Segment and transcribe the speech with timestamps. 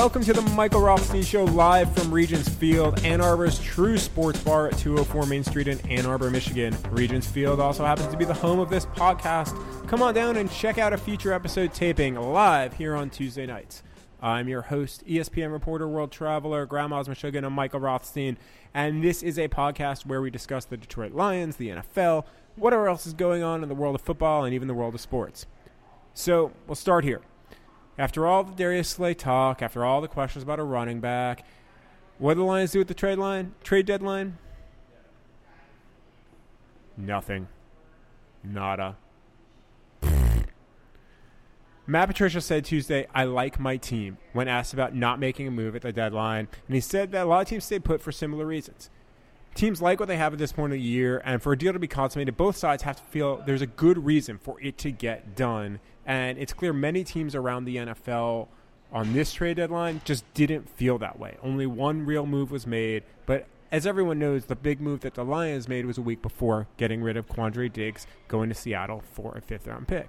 [0.00, 4.68] Welcome to the Michael Rothstein Show live from Regents Field, Ann Arbor's true sports bar
[4.68, 6.74] at 204 Main Street in Ann Arbor, Michigan.
[6.88, 9.54] Regents Field also happens to be the home of this podcast.
[9.88, 13.82] Come on down and check out a future episode taping live here on Tuesday nights.
[14.22, 18.38] I'm your host, ESPN reporter, world traveler, Grandma's Michigan, and Michael Rothstein,
[18.72, 22.24] and this is a podcast where we discuss the Detroit Lions, the NFL,
[22.56, 25.00] whatever else is going on in the world of football, and even the world of
[25.02, 25.44] sports.
[26.14, 27.20] So we'll start here.
[27.98, 31.44] After all the Darius Slay talk, after all the questions about a running back,
[32.18, 33.54] what do the Lions do with the trade line?
[33.62, 34.38] Trade deadline?
[36.96, 37.48] Nothing.
[38.42, 38.96] Nada.
[41.86, 45.74] Matt Patricia said Tuesday, I like my team, when asked about not making a move
[45.74, 48.46] at the deadline, and he said that a lot of teams stay put for similar
[48.46, 48.90] reasons.
[49.56, 51.72] Teams like what they have at this point of the year, and for a deal
[51.72, 54.92] to be consummated, both sides have to feel there's a good reason for it to
[54.92, 55.80] get done.
[56.06, 58.48] And it's clear many teams around the NFL
[58.92, 61.36] on this trade deadline just didn't feel that way.
[61.42, 65.24] Only one real move was made, but as everyone knows, the big move that the
[65.24, 69.36] Lions made was a week before getting rid of Quandre Diggs, going to Seattle for
[69.36, 70.08] a fifth round pick.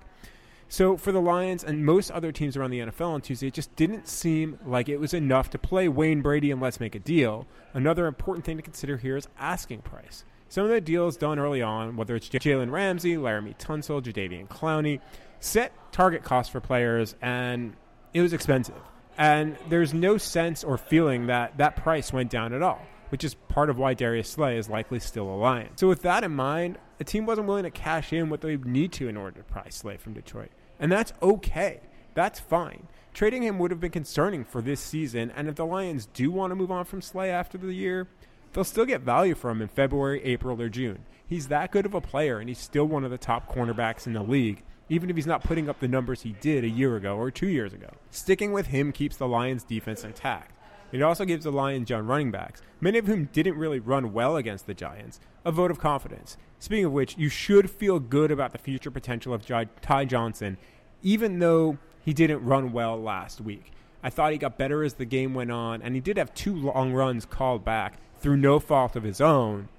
[0.67, 3.75] So for the Lions and most other teams around the NFL on Tuesday, it just
[3.75, 7.45] didn't seem like it was enough to play Wayne Brady and let's make a deal.
[7.73, 10.23] Another important thing to consider here is asking price.
[10.47, 15.01] Some of the deals done early on, whether it's Jalen Ramsey, Laremy Tunsil, Jadeveon Clowney,
[15.41, 17.75] set target costs for players, and
[18.13, 18.75] it was expensive.
[19.17, 23.33] And there's no sense or feeling that that price went down at all, which is
[23.33, 25.69] part of why Darius Slay is likely still a Lion.
[25.75, 28.93] So with that in mind, a team wasn't willing to cash in what they need
[28.93, 30.51] to in order to price Slay from Detroit.
[30.79, 31.81] And that's okay.
[32.13, 32.87] That's fine.
[33.13, 36.51] Trading him would have been concerning for this season, and if the Lions do want
[36.51, 38.07] to move on from Slay after the year,
[38.53, 41.05] they'll still get value from him in February, April, or June.
[41.25, 44.13] He's that good of a player, and he's still one of the top cornerbacks in
[44.13, 47.15] the league, even if he's not putting up the numbers he did a year ago
[47.15, 47.87] or two years ago.
[48.09, 50.51] Sticking with him keeps the Lions' defense intact.
[50.91, 54.35] It also gives the Lions young running backs, many of whom didn't really run well
[54.35, 56.35] against the Giants, a vote of confidence.
[56.59, 59.45] Speaking of which, you should feel good about the future potential of
[59.81, 60.57] Ty Johnson,
[61.01, 63.71] even though he didn't run well last week.
[64.03, 66.53] I thought he got better as the game went on, and he did have two
[66.53, 69.69] long runs called back through no fault of his own.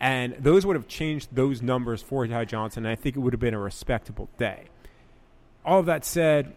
[0.00, 3.34] And those would have changed those numbers for Ty Johnson, and I think it would
[3.34, 4.64] have been a respectable day.
[5.64, 6.56] All of that said,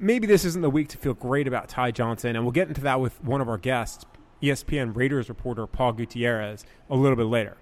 [0.00, 2.80] maybe this isn't the week to feel great about Ty Johnson, and we'll get into
[2.80, 4.04] that with one of our guests,
[4.42, 7.56] ESPN Raiders reporter Paul Gutierrez, a little bit later.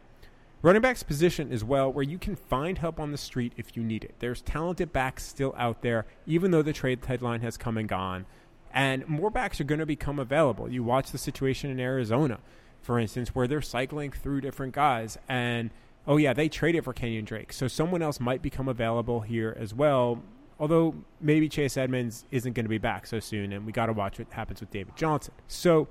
[0.62, 3.82] Running back's position is well where you can find help on the street if you
[3.82, 4.14] need it.
[4.19, 8.26] There's talented backs still out there, even though the trade deadline has come and gone.
[8.72, 10.70] And more backs are going to become available.
[10.70, 12.41] You watch the situation in Arizona,
[12.82, 15.18] for instance, where they're cycling through different guys.
[15.28, 15.70] And,
[16.06, 17.52] oh, yeah, they traded for Kenyon Drake.
[17.52, 20.22] So someone else might become available here as well.
[20.58, 23.94] Although maybe Chase Edmonds isn't going to be back so soon, and we got to
[23.94, 25.32] watch what happens with David Johnson.
[25.48, 25.88] So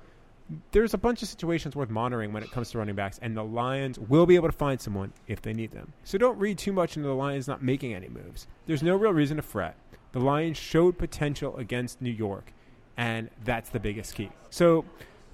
[0.72, 3.42] there's a bunch of situations worth monitoring when it comes to running backs, and the
[3.42, 5.92] Lions will be able to find someone if they need them.
[6.04, 8.46] So don't read too much into the Lions not making any moves.
[8.66, 9.76] There's no real reason to fret.
[10.12, 12.52] The Lions showed potential against New York,
[12.96, 14.30] and that's the biggest key.
[14.50, 14.84] So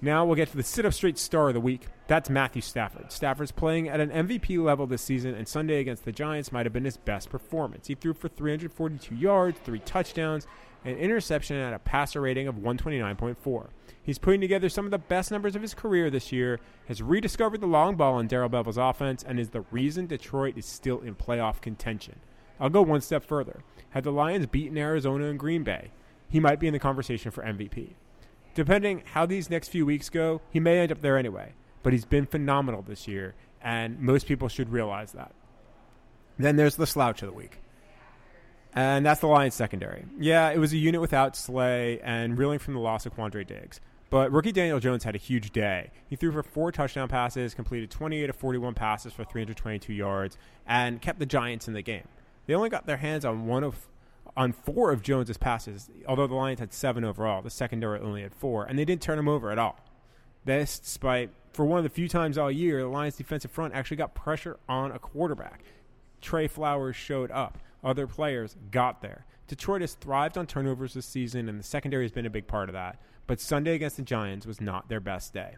[0.01, 1.87] now we'll get to the sit up straight star of the week.
[2.07, 3.11] That's Matthew Stafford.
[3.11, 6.73] Stafford's playing at an MVP level this season, and Sunday against the Giants might have
[6.73, 7.87] been his best performance.
[7.87, 10.47] He threw for 342 yards, three touchdowns,
[10.85, 13.69] an interception, at a passer rating of 129.4.
[14.03, 17.61] He's putting together some of the best numbers of his career this year, has rediscovered
[17.61, 21.15] the long ball in Darrell Bevell's offense, and is the reason Detroit is still in
[21.15, 22.21] playoff contention.
[22.61, 23.62] I'll go one step further.
[23.91, 25.91] Had the Lions beaten Arizona and Green Bay,
[26.29, 27.95] he might be in the conversation for MVP.
[28.56, 31.53] Depending how these next few weeks go, he may end up there anyway,
[31.83, 35.33] but he's been phenomenal this year, and most people should realize that.
[36.39, 37.59] Then there's the slouch of the week.
[38.72, 40.06] And that's the Lions secondary.
[40.19, 43.79] Yeah, it was a unit without Slay and reeling from the loss of Quandre Diggs.
[44.08, 45.91] But rookie Daniel Jones had a huge day.
[46.08, 51.03] He threw for four touchdown passes, completed 28 of 41 passes for 322 yards, and
[51.03, 52.08] kept the Giants in the game.
[52.47, 53.87] They only got their hands on one of
[54.37, 57.43] on four of Jones's passes, although the Lions had seven overall.
[57.43, 59.81] The secondary only had four, and they didn't turn him over at all.
[60.44, 63.97] This, despite for one of the few times all year, the Lions' defensive front actually
[63.97, 65.62] got pressure on a quarterback.
[66.21, 67.59] Trey Flowers showed up.
[67.83, 69.25] Other players got there.
[69.49, 72.69] Detroit has thrived on turnovers this season, and the secondary has been a big part
[72.69, 73.00] of that.
[73.27, 75.56] But Sunday against the Giants was not their best day.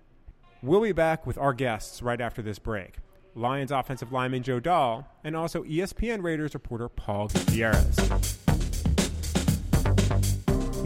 [0.63, 2.97] We'll be back with our guests right after this break.
[3.35, 8.48] Lions offensive lineman Joe Dahl, and also ESPN Raiders reporter Paul Gutierrez.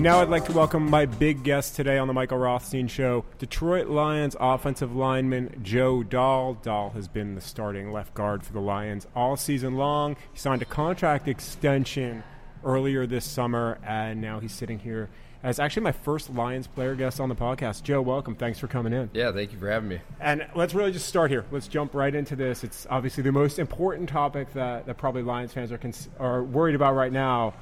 [0.02, 3.86] Now I'd like to welcome my big guest today on the Michael Rothstein Show, Detroit
[3.86, 6.54] Lions offensive lineman Joe Dahl.
[6.54, 10.16] Dahl has been the starting left guard for the Lions all season long.
[10.32, 12.24] He signed a contract extension
[12.64, 15.08] earlier this summer, and now he's sitting here
[15.44, 17.84] as actually my first Lions player guest on the podcast.
[17.84, 18.34] Joe, welcome.
[18.34, 19.08] Thanks for coming in.
[19.12, 20.00] Yeah, thank you for having me.
[20.18, 21.44] And let's really just start here.
[21.52, 22.64] Let's jump right into this.
[22.64, 26.74] It's obviously the most important topic that, that probably Lions fans are cons- are worried
[26.74, 27.54] about right now.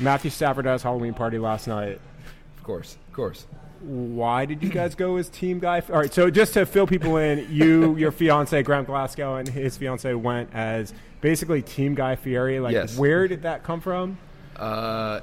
[0.00, 2.00] Matthew Stafford has Halloween party last night.
[2.56, 3.46] Of course, of course.
[3.80, 5.80] Why did you guys go as team guy?
[5.90, 9.76] All right, so just to fill people in, you, your fiance Graham Glasgow, and his
[9.76, 12.60] fiance went as basically team guy Fieri.
[12.60, 12.96] Like, Yes.
[12.96, 14.16] where did that come from?
[14.56, 15.20] Uh,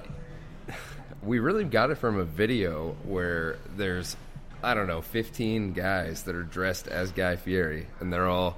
[1.23, 4.15] we really got it from a video where there's,
[4.63, 8.57] I don't know, 15 guys that are dressed as Guy Fieri, and they're all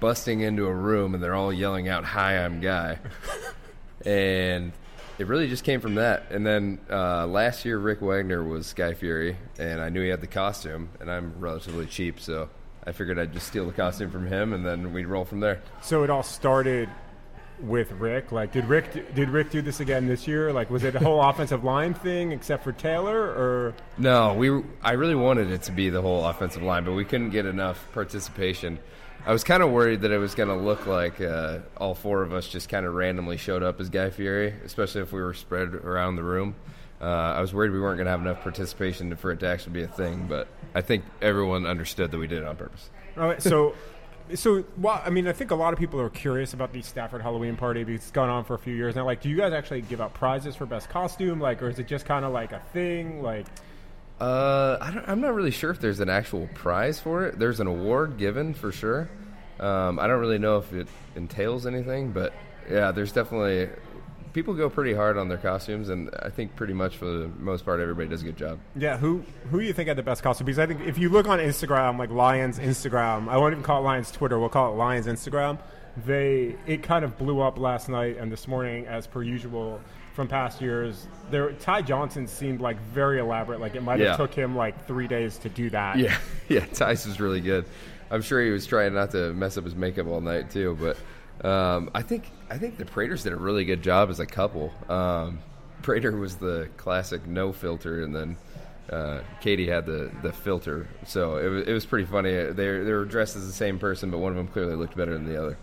[0.00, 2.98] busting into a room and they're all yelling out, Hi, I'm Guy.
[4.06, 4.72] and
[5.18, 6.30] it really just came from that.
[6.30, 10.20] And then uh, last year, Rick Wagner was Guy Fieri, and I knew he had
[10.20, 12.48] the costume, and I'm relatively cheap, so
[12.86, 15.62] I figured I'd just steal the costume from him, and then we'd roll from there.
[15.82, 16.88] So it all started
[17.60, 18.32] with Rick.
[18.32, 20.52] Like, did Rick do, did Rick do this again this year?
[20.52, 24.62] Like, was it a whole offensive line thing except for Taylor, or No, we.
[24.82, 27.86] I really wanted it to be the whole offensive line, but we couldn't get enough
[27.92, 28.78] participation.
[29.26, 32.22] I was kind of worried that it was going to look like uh, all four
[32.22, 35.32] of us just kind of randomly showed up as Guy Fieri, especially if we were
[35.32, 36.54] spread around the room.
[37.00, 39.72] Uh, I was worried we weren't going to have enough participation for it to actually
[39.72, 42.90] be a thing, but I think everyone understood that we did it on purpose.
[43.16, 43.74] All right, so,
[44.34, 47.22] so well, I mean, I think a lot of people are curious about the Stafford
[47.22, 49.06] Halloween party because it's gone on for a few years now.
[49.06, 51.40] Like, do you guys actually give out prizes for best costume?
[51.40, 53.22] Like, or is it just kind of like a thing?
[53.22, 53.46] Like,
[54.24, 57.38] Uh, I I'm not really sure if there's an actual prize for it.
[57.38, 59.10] There's an award given for sure.
[59.60, 62.32] Um, I don't really know if it entails anything, but
[62.70, 63.68] yeah, there's definitely
[64.32, 67.66] people go pretty hard on their costumes, and I think pretty much for the most
[67.66, 68.60] part, everybody does a good job.
[68.74, 70.46] yeah, who who do you think had the best costume?
[70.46, 73.80] Because I think if you look on Instagram, like Lions Instagram, I won't even call
[73.80, 74.38] it Lions Twitter.
[74.38, 75.58] We'll call it Lions Instagram.
[76.06, 79.82] They it kind of blew up last night and this morning, as per usual
[80.14, 81.06] from past years.
[81.30, 83.60] There, Ty Johnson seemed like very elaborate.
[83.60, 84.16] Like it might have Yeah.
[84.16, 85.98] took him like three days to do that.
[85.98, 86.16] Yeah,
[86.48, 87.64] yeah, Tice was really good.
[88.10, 91.46] I'm sure he was trying not to mess up his makeup all night too, but
[91.48, 94.72] um, I think I think the Praters did a really good job as a couple.
[94.88, 95.40] Um,
[95.82, 98.36] Prater was the classic no filter, and then
[98.90, 102.30] uh, Katie had the, the filter, so it was, it was pretty funny.
[102.32, 105.12] They they were dressed as the same person, but one of them clearly looked better
[105.14, 105.56] than the other.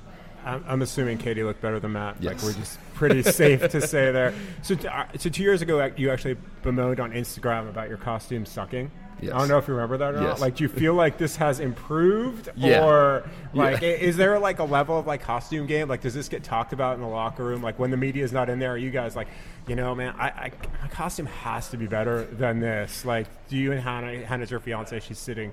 [0.46, 2.24] I'm, I'm assuming Katie looked better than Matt.
[2.24, 4.34] Like we're just pretty safe to say there.
[4.62, 8.46] So, t- uh, so two years ago, you actually bemoaned on Instagram about your costume
[8.46, 8.92] sucking.
[9.22, 9.34] Yes.
[9.34, 10.40] I don't know if you remember that or not.
[10.40, 12.84] Like, do you feel like this has improved, Yeah.
[12.84, 13.90] or like, Yeah.
[13.90, 15.88] is there like a level of like costume game?
[15.88, 17.62] Like, does this get talked about in the locker room?
[17.62, 19.28] Like, when the media is not in there, are you guys like,
[19.68, 20.52] you know, man, I, I
[20.82, 23.06] my costume has to be better than this.
[23.06, 25.52] Like, do you and Hannah, Hannah's your fiance, she's sitting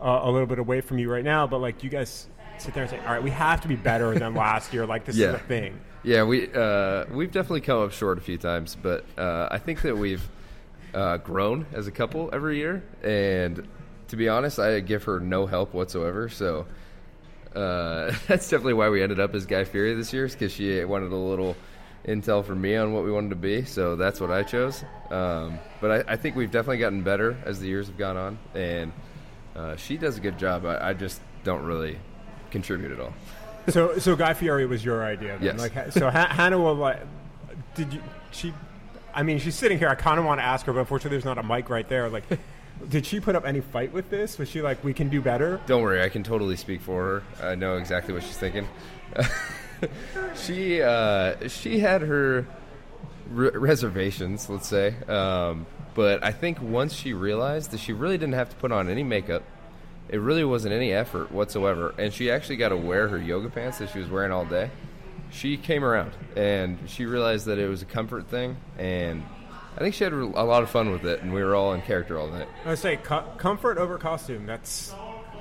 [0.00, 2.28] uh, a little bit away from you right now, but like, do you guys
[2.60, 4.86] sit there and say, all right, we have to be better than last year.
[4.86, 5.28] Like, this Yeah.
[5.28, 5.80] is a thing.
[6.04, 9.82] Yeah, we uh, we've definitely come up short a few times, but uh, I think
[9.82, 10.26] that we've
[10.94, 12.82] uh, grown as a couple every year.
[13.02, 13.66] And
[14.08, 16.28] to be honest, I give her no help whatsoever.
[16.28, 16.66] So
[17.54, 21.12] uh, that's definitely why we ended up as Guy Fieri this year, because she wanted
[21.12, 21.56] a little
[22.06, 23.64] intel from me on what we wanted to be.
[23.64, 24.84] So that's what I chose.
[25.10, 28.38] Um, but I, I think we've definitely gotten better as the years have gone on,
[28.54, 28.92] and
[29.56, 30.64] uh, she does a good job.
[30.64, 31.98] I, I just don't really
[32.50, 33.12] contribute at all.
[33.68, 35.38] So, so Guy Fieri was your idea.
[35.38, 35.58] Then.
[35.58, 35.58] Yes.
[35.58, 37.00] Like, so ha- Hannah will like,
[37.74, 38.02] did you?
[38.30, 38.52] She,
[39.14, 39.88] I mean, she's sitting here.
[39.88, 42.08] I kind of want to ask her, but unfortunately, there's not a mic right there.
[42.08, 42.24] Like,
[42.88, 44.38] did she put up any fight with this?
[44.38, 45.60] Was she like, we can do better?
[45.66, 47.48] Don't worry, I can totally speak for her.
[47.50, 48.66] I know exactly what she's thinking.
[50.34, 52.46] she uh, she had her
[53.30, 58.34] re- reservations, let's say, um, but I think once she realized that she really didn't
[58.34, 59.42] have to put on any makeup,
[60.08, 63.78] it really wasn't any effort whatsoever, and she actually got to wear her yoga pants
[63.78, 64.70] that she was wearing all day.
[65.30, 69.22] She came around and she realized that it was a comfort thing, and
[69.76, 71.82] I think she had a lot of fun with it, and we were all in
[71.82, 72.48] character all night.
[72.64, 74.46] I would say co- comfort over costume.
[74.46, 74.94] That's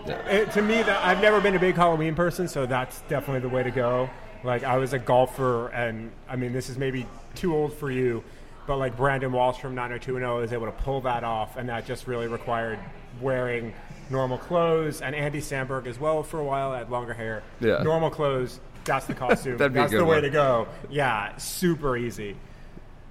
[0.05, 0.15] Yeah.
[0.27, 0.81] it, to me.
[0.83, 4.09] That I've never been a big Halloween person, so that's definitely the way to go.
[4.43, 8.23] Like I was a golfer, and I mean, this is maybe too old for you,
[8.67, 12.07] but like Brandon Walsh from 90210 is able to pull that off, and that just
[12.07, 12.77] really required
[13.21, 13.73] wearing
[14.09, 15.01] normal clothes.
[15.01, 17.43] And Andy Samberg as well for a while had longer hair.
[17.59, 17.83] Yeah.
[17.83, 18.59] Normal clothes.
[18.85, 19.57] That's the costume.
[19.57, 20.23] That'd be a that's the way one.
[20.23, 20.67] to go.
[20.89, 22.35] Yeah, super easy.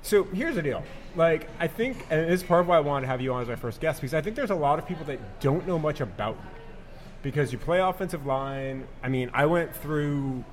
[0.03, 0.83] So here's the deal.
[1.17, 3.43] Like, I think, and this is part of why I wanted to have you on
[3.43, 5.79] as my first guest, because I think there's a lot of people that don't know
[5.79, 6.51] much about you.
[7.23, 8.87] Because you play offensive line.
[9.03, 10.45] I mean, I went through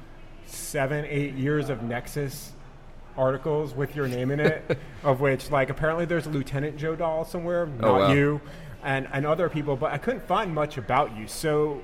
[0.48, 2.50] seven, eight years of Nexis
[3.16, 7.26] articles with your name in it, of which, like, apparently there's a Lieutenant Joe Dahl
[7.26, 8.14] somewhere, oh, not Oh, wow.
[8.14, 8.42] you,
[8.84, 11.28] and, and other people, but I couldn't find much about you.
[11.28, 11.82] So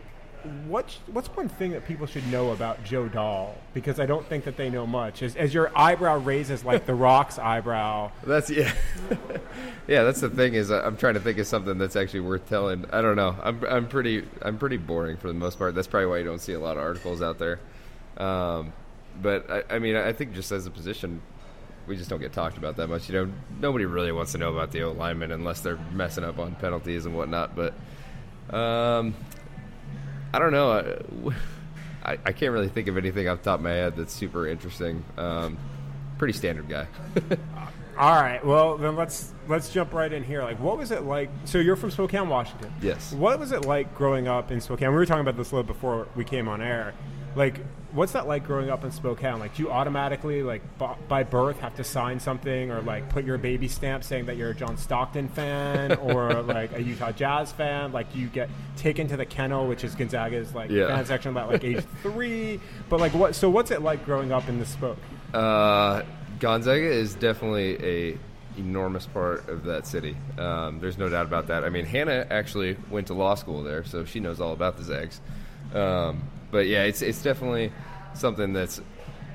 [0.67, 3.55] what's what's one thing that people should know about Joe Dahl?
[3.73, 5.21] Because I don't think that they know much.
[5.21, 8.11] As, as your eyebrow raises like the Rock's eyebrow.
[8.23, 8.73] That's yeah,
[9.87, 10.03] yeah.
[10.03, 12.85] That's the thing is I'm trying to think of something that's actually worth telling.
[12.91, 13.35] I don't know.
[13.41, 15.75] I'm I'm pretty I'm pretty boring for the most part.
[15.75, 17.59] That's probably why you don't see a lot of articles out there.
[18.17, 18.73] Um,
[19.21, 21.21] but I, I mean, I think just as a position,
[21.89, 23.09] we just don't get talked about that much.
[23.09, 26.37] You know, nobody really wants to know about the O lineman unless they're messing up
[26.37, 27.55] on penalties and whatnot.
[27.55, 27.73] But
[28.55, 29.15] um,
[30.31, 31.33] I don't know.
[32.03, 34.47] I, I can't really think of anything off the top of my head that's super
[34.47, 35.03] interesting.
[35.17, 35.57] Um,
[36.19, 36.87] pretty standard guy.
[37.97, 38.43] All right.
[38.45, 40.43] Well, then let's let's jump right in here.
[40.43, 41.29] Like, what was it like?
[41.45, 42.71] So you're from Spokane, Washington.
[42.81, 43.11] Yes.
[43.13, 44.89] What was it like growing up in Spokane?
[44.89, 46.93] We were talking about this a little before we came on air.
[47.35, 47.59] Like,
[47.91, 49.39] what's that like growing up in Spokane?
[49.39, 53.25] Like, do you automatically, like, b- by birth, have to sign something or like put
[53.25, 57.51] your baby stamp saying that you're a John Stockton fan or like a Utah Jazz
[57.51, 57.91] fan?
[57.91, 60.87] Like, do you get taken to the kennel, which is Gonzaga's like Yeah.
[60.87, 62.59] fan section, about like age three?
[62.89, 63.35] But like, what?
[63.35, 64.97] So what's it like growing up in the Spoke?
[65.33, 66.03] Uh,
[66.39, 68.17] Gonzaga is definitely a
[68.57, 70.17] enormous part of that city.
[70.37, 71.63] Um, there's no doubt about that.
[71.63, 74.83] I mean, Hannah actually went to law school there, so she knows all about the
[74.83, 75.21] Zags.
[75.73, 77.71] Um, but yeah, it's it's definitely
[78.13, 78.81] something that's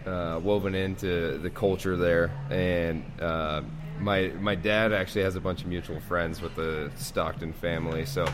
[0.07, 2.31] uh, woven into the culture there.
[2.51, 3.63] And uh,
[4.01, 8.27] my my dad actually has a bunch of mutual friends with the Stockton family, so.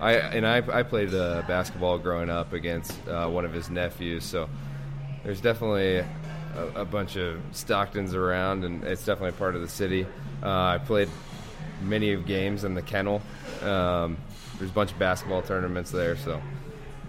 [0.00, 4.24] I and I, I played uh, basketball growing up against uh, one of his nephews,
[4.24, 4.48] so
[5.22, 5.98] there's definitely
[6.56, 10.04] a, a bunch of Stocktons around, and it's definitely part of the city.
[10.42, 11.08] Uh, I played
[11.80, 13.22] many games in the kennel.
[13.62, 14.18] Um,
[14.58, 16.42] there's a bunch of basketball tournaments there, so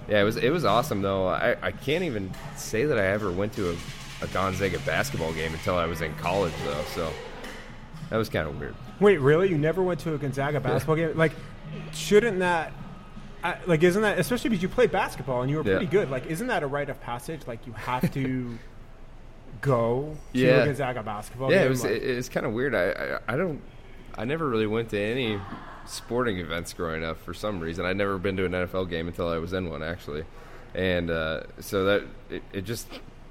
[0.07, 1.27] yeah, it was it was awesome though.
[1.27, 3.75] I, I can't even say that I ever went to a,
[4.23, 7.11] a Gonzaga basketball game until I was in college though, so
[8.09, 8.75] that was kind of weird.
[8.99, 9.49] Wait, really?
[9.49, 11.17] You never went to a Gonzaga basketball game?
[11.17, 11.33] Like,
[11.91, 12.71] shouldn't that,
[13.43, 15.77] I, like, isn't that, especially because you played basketball and you were Yeah.
[15.77, 17.41] pretty good, like, isn't that a rite of passage?
[17.45, 18.57] Like, you have to
[19.61, 20.61] go to Yeah.
[20.61, 21.65] a Gonzaga basketball Yeah, game?
[21.65, 22.73] it was Like, it, it's kind of weird.
[22.75, 23.61] I, I I don't
[24.17, 25.39] I never really went to any
[25.87, 27.85] sporting events growing up for some reason.
[27.85, 30.23] I'd never been to an NFL game until I was in one actually,
[30.73, 32.87] and uh, so that it, it just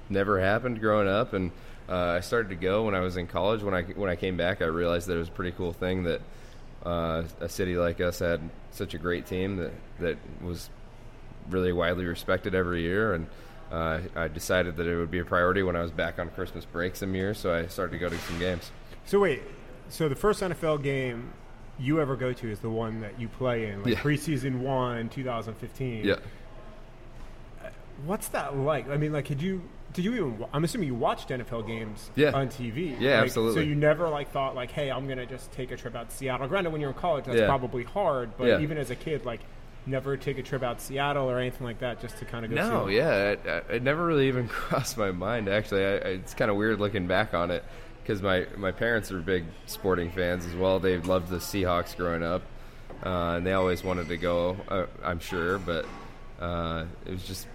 [0.09, 1.33] never happened growing up.
[1.33, 1.51] And
[1.89, 3.61] uh, I started to go when I was in college.
[3.61, 6.03] When I when I came back, I realized that it was a pretty cool thing
[6.03, 6.21] that
[6.85, 10.69] uh, a city like us had such a great team that that was
[11.49, 13.27] really widely respected every year and.
[13.71, 16.65] Uh, I decided that it would be a priority when I was back on Christmas
[16.65, 18.71] break some years, so I started to go to some games.
[19.05, 19.41] so, wait,
[19.89, 21.33] so the first NFL game
[21.79, 23.99] you ever go to is the one that you play in, like Yeah.
[23.99, 26.05] preseason one, 2015.
[26.05, 26.15] Yeah.
[27.63, 27.67] Uh,
[28.05, 28.89] what's that like?
[28.89, 29.61] I mean, like, could you,
[29.93, 32.31] did you even, I'm assuming you watched NFL games Yeah.
[32.31, 32.95] on TV.
[32.99, 33.55] Yeah, Like, absolutely.
[33.55, 36.09] So you never, like, thought, like, hey, I'm going to just take a trip out
[36.09, 36.47] to Seattle.
[36.47, 37.47] Granted, when you're in college, that's Yeah.
[37.47, 39.41] probably hard, but even as a kid, like,
[39.87, 42.49] never take a trip out to Seattle or anything like that just to kind of
[42.51, 43.39] go No, yeah, it,
[43.69, 45.47] it never really even crossed my mind.
[45.47, 47.63] Actually, I, I, it's kind of weird looking back on it
[48.05, 50.79] because my my parents are big sporting fans as well.
[50.79, 52.43] They loved the Seahawks growing up,
[53.03, 54.57] uh, and they always wanted to go.
[54.69, 55.85] Uh, I'm sure, but
[56.39, 57.47] uh, it was just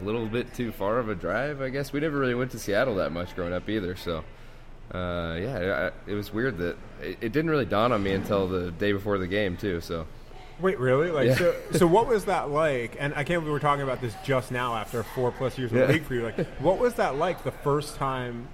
[0.00, 1.60] a little bit too far of a drive.
[1.62, 3.96] I guess we never really went to Seattle that much growing up either.
[3.96, 4.24] So.
[4.94, 8.46] Uh, yeah, I, it was weird that it, it didn't really dawn on me until
[8.46, 9.80] the day before the game too.
[9.80, 10.06] So
[10.60, 11.10] Wait, really?
[11.10, 11.34] Like, Yeah.
[11.34, 12.96] so, so what was that like?
[13.00, 15.78] And I can't believe we're talking about this just now after four plus years of
[15.78, 15.86] Yeah.
[15.86, 16.22] the league for you.
[16.22, 18.46] Like, what was that like the first time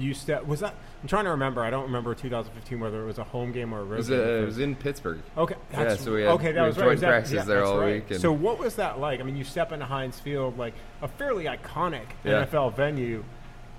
[0.00, 0.46] you step?
[0.46, 0.74] Was that?
[1.02, 1.62] I'm trying to remember.
[1.62, 4.08] I don't remember 2015 whether it was a home game or a road it was,
[4.08, 4.20] game.
[4.20, 5.20] uh, it was in Pittsburgh.
[5.36, 6.52] Okay, Yeah, so we had- okay.
[6.52, 6.84] That was right.
[6.86, 8.08] joint practices yeah, there all right.
[8.08, 9.20] week So what was that like?
[9.20, 12.44] I mean, you step into Heinz Field, like a fairly iconic Yeah.
[12.44, 13.24] NFL venue.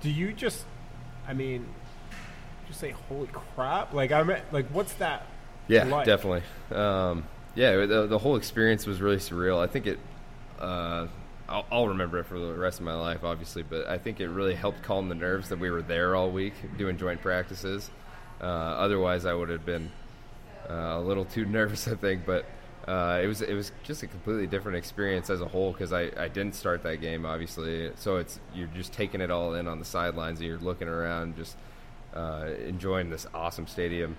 [0.00, 0.64] Do you just,
[1.28, 1.66] I mean,
[2.66, 3.92] just say holy crap?
[3.92, 5.26] Like I mean, like what's that?
[5.68, 6.06] Yeah, like?
[6.06, 6.42] definitely.
[6.76, 7.24] Um,
[7.54, 9.58] yeah, the, the whole experience was really surreal.
[9.60, 9.98] I think it.
[10.58, 11.06] Uh,
[11.48, 14.28] I'll, I'll remember it for the rest of my life, obviously, but I think it
[14.28, 17.90] really helped calm the nerves that we were there all week doing joint practices.
[18.40, 19.90] Uh, otherwise, I would have been
[20.68, 22.24] uh, a little too nervous, I think.
[22.26, 22.46] But
[22.86, 26.10] uh, it was it was just a completely different experience as a whole because I,
[26.16, 27.92] I didn't start that game, obviously.
[27.96, 30.40] So it's you're just taking it all in on the sidelines.
[30.40, 31.56] And you're looking around, just
[32.14, 34.16] uh, enjoying this awesome stadium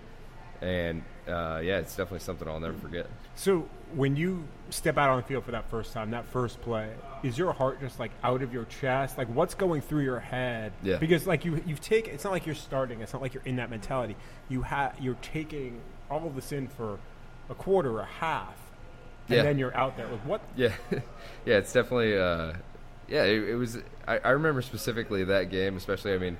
[0.63, 3.07] and uh, yeah, it's definitely something I'll never forget.
[3.35, 6.89] So when you step out on the field for that first time, that first play,
[7.23, 9.17] is your heart just like out of your chest?
[9.17, 10.71] Like what's going through your head?
[10.81, 10.97] Yeah.
[10.97, 13.57] Because like you you've taken it's not like you're starting, it's not like you're in
[13.57, 14.15] that mentality.
[14.49, 16.99] You have you're taking all of this in for
[17.49, 18.55] a quarter, a half,
[19.27, 19.43] and Yeah.
[19.43, 20.07] then you're out there.
[20.07, 20.73] Like what Yeah,
[21.45, 22.53] yeah, it's definitely uh,
[23.07, 23.23] yeah.
[23.23, 23.77] It, it was.
[24.07, 26.13] I, I remember specifically that game, especially.
[26.13, 26.37] I mean,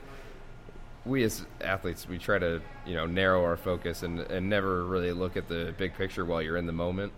[1.05, 5.12] we as athletes, we try to you know narrow our focus and and never really
[5.12, 7.12] look at the big picture while you're in the moment,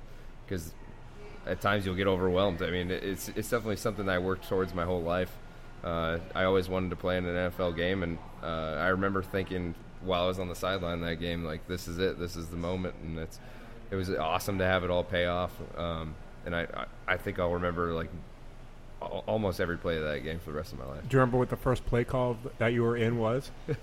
[0.46, 0.74] because
[1.46, 2.62] at times you'll get overwhelmed.
[2.62, 5.36] I mean, it's it's definitely something that I worked towards my whole life.
[5.84, 9.76] Uh, I always wanted to play in an NFL game, and uh, I remember thinking
[10.02, 12.58] while I was on the sideline that game, like this is it, this is the
[12.58, 13.40] moment, and it's
[13.92, 15.52] it was awesome to have it all pay off.
[15.78, 16.16] Um,
[16.46, 18.10] and I, I I think I'll remember like
[19.06, 21.02] almost every play of that game for the rest of my life.
[21.08, 23.52] Do you remember what the first play call that you were in was?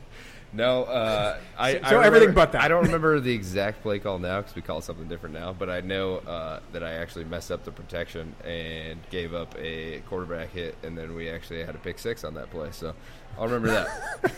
[0.55, 2.61] No, uh, I, So- I so everything but that.
[2.61, 5.55] I don't remember the exact play call now because we call it something different now.
[5.55, 10.01] But I know uh, that I actually messed up the protection and gave up a
[10.11, 12.69] quarterback hit, and then we actually had a pick six on that play.
[12.73, 12.93] So
[13.39, 14.33] I'll remember that.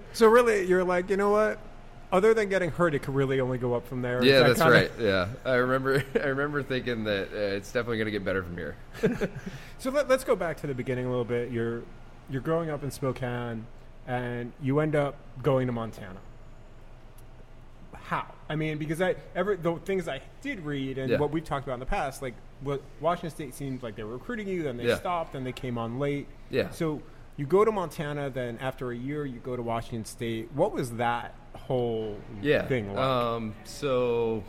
[0.12, 1.58] So really, you're like, you know what?
[2.12, 4.22] Other than getting hurt, it could really only go up from there.
[4.22, 4.90] yeah, that that's kinda- right.
[5.00, 6.04] Yeah, I remember.
[6.22, 8.76] I remember thinking that uh, it's definitely going to get better from here.
[9.78, 11.50] So let, let's go back to the beginning a little bit.
[11.50, 11.82] You're
[12.30, 13.66] you're growing up in Spokane,
[14.06, 16.20] and you end up going to Montana.
[17.94, 18.26] How?
[18.48, 21.18] I mean, because I ever the things I did read and Yeah.
[21.18, 24.12] what we've talked about in the past, like what Washington State seemed like they were
[24.14, 24.96] recruiting you, then they Yeah.
[24.98, 26.26] stopped, then they came on late.
[26.50, 26.70] Yeah.
[26.70, 27.00] So
[27.36, 30.50] you go to Montana, then after a year, you go to Washington State.
[30.54, 32.66] What was that whole yeah.
[32.66, 32.98] thing like?
[32.98, 34.42] Um, so,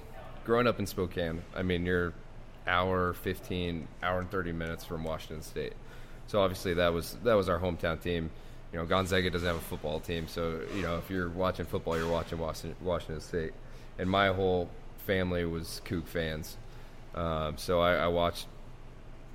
[0.46, 2.14] growing up in Spokane, I mean, you're
[2.68, 5.74] hour fifteen, hour and thirty minutes from Washington State.
[6.28, 8.30] So obviously that was that was our hometown team.
[8.72, 11.98] You know, Gonzaga doesn't have a football team, so you know if you're watching football,
[11.98, 13.54] you're watching Washington, Washington State.
[14.00, 14.70] And my whole
[15.06, 16.58] family was Coug fans,
[17.14, 18.48] um, so I, I watched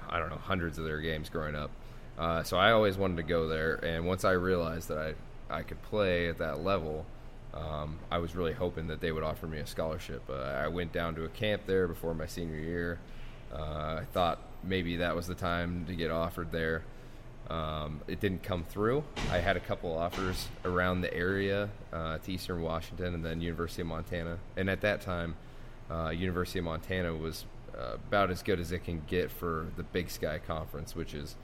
[0.09, 1.71] I don't know hundreds of their games growing up.
[2.19, 5.15] Uh, so I always wanted to go there, and once I realized that I
[5.51, 7.07] I could play at that level,
[7.55, 10.23] um, I was really hoping that they would offer me a scholarship.
[10.29, 12.99] Uh, I went down to a camp there before my senior year.
[13.53, 16.83] Uh, I thought maybe that was the time to get offered there.
[17.49, 19.03] Um, it didn't come through.
[19.31, 23.81] I had a couple offers around the area uh, to Eastern Washington and then University
[23.83, 24.39] of Montana.
[24.57, 25.35] And at that time,
[25.91, 29.83] uh, University of Montana was uh, about as good as it can get for the
[29.83, 31.37] Big Sky Conference, which is,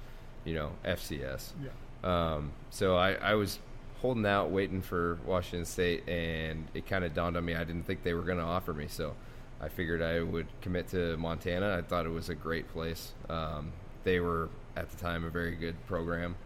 [0.44, 1.52] you know, FCS.
[1.62, 1.70] yeah.
[2.04, 3.58] Um, so I, I was
[4.04, 7.84] holding out, waiting for Washington State, and it kind of dawned on me I didn't
[7.84, 8.86] think they were going to offer me.
[8.86, 9.14] So
[9.62, 11.78] I figured I would commit to Montana.
[11.78, 13.12] I thought it was a great place.
[13.30, 16.36] Um, they were at the time a very good program.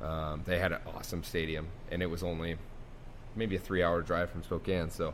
[0.00, 2.56] Um, they had an awesome stadium, and it was only
[3.34, 5.12] maybe a three-hour drive from Spokane, so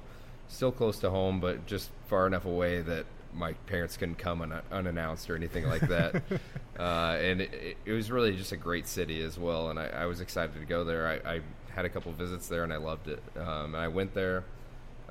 [0.49, 4.61] still close to home, but just far enough away that my parents couldn't come un-
[4.71, 6.23] unannounced or anything like that.
[6.79, 9.87] uh, and it, it, it was really just a great city as well, and I,
[9.87, 11.09] I was excited to go there.
[11.09, 11.41] I, I
[11.77, 13.23] had a couple visits there, and I loved it.
[13.37, 14.45] Um, and I went there,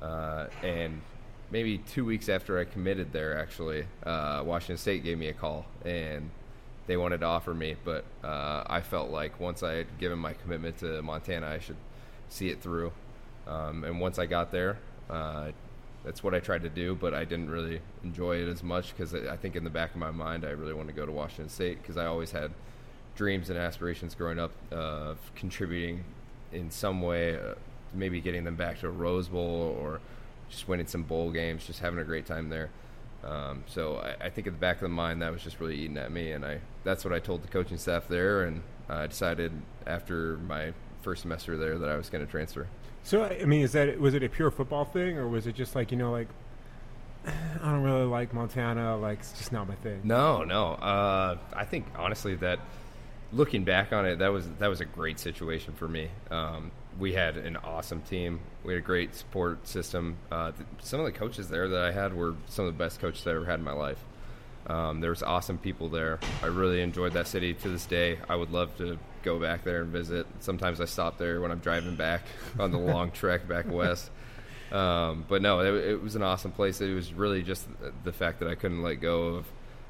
[0.02, 1.00] uh, and
[1.50, 5.64] maybe two weeks after I committed there, actually, uh, Washington State gave me a call,
[5.84, 6.28] and
[6.88, 10.32] they wanted to offer me, but uh, I felt like once I had given my
[10.32, 11.76] commitment to Montana, I should
[12.28, 12.92] see it through.
[13.46, 15.52] Um, and once I got there, uh,
[16.04, 19.14] that's what I tried to do, but I didn't really enjoy it as much because
[19.14, 21.48] I think in the back of my mind, I really wanted to go to Washington
[21.48, 22.50] State because I always had
[23.14, 26.04] dreams and aspirations growing up of contributing
[26.56, 27.54] in some way, uh,
[27.94, 30.00] maybe getting them back to a Rose Bowl or
[30.48, 32.70] just winning some bowl games, just having a great time there.
[33.24, 35.76] Um, so I, I think at the back of the mind that was just really
[35.76, 39.06] eating at me, and I that's what I told the coaching staff there, and I
[39.06, 39.52] decided
[39.86, 42.68] after my first semester there that I was going to transfer.
[43.02, 45.74] So I mean, is that was it a pure football thing, or was it just
[45.74, 46.28] like you know, like
[47.26, 47.32] I
[47.64, 50.02] don't really like Montana, like it's just not my thing.
[50.04, 50.72] No, no.
[50.74, 52.60] Uh, I think honestly that
[53.32, 56.08] looking back on it, that was that was a great situation for me.
[56.30, 58.40] Um, we had an awesome team.
[58.64, 60.16] We had a great support system.
[60.30, 63.00] Uh, th- some of the coaches there that I had were some of the best
[63.00, 64.02] coaches I ever had in my life.
[64.66, 66.18] Um, there was awesome people there.
[66.42, 68.18] I really enjoyed that city to this day.
[68.28, 70.26] I would love to go back there and visit.
[70.40, 72.22] Sometimes I stop there when I'm driving back
[72.58, 74.10] on the long trek back west.
[74.72, 76.80] Um, but no, it, it was an awesome place.
[76.80, 77.68] It was really just
[78.02, 79.46] the fact that I couldn't let go of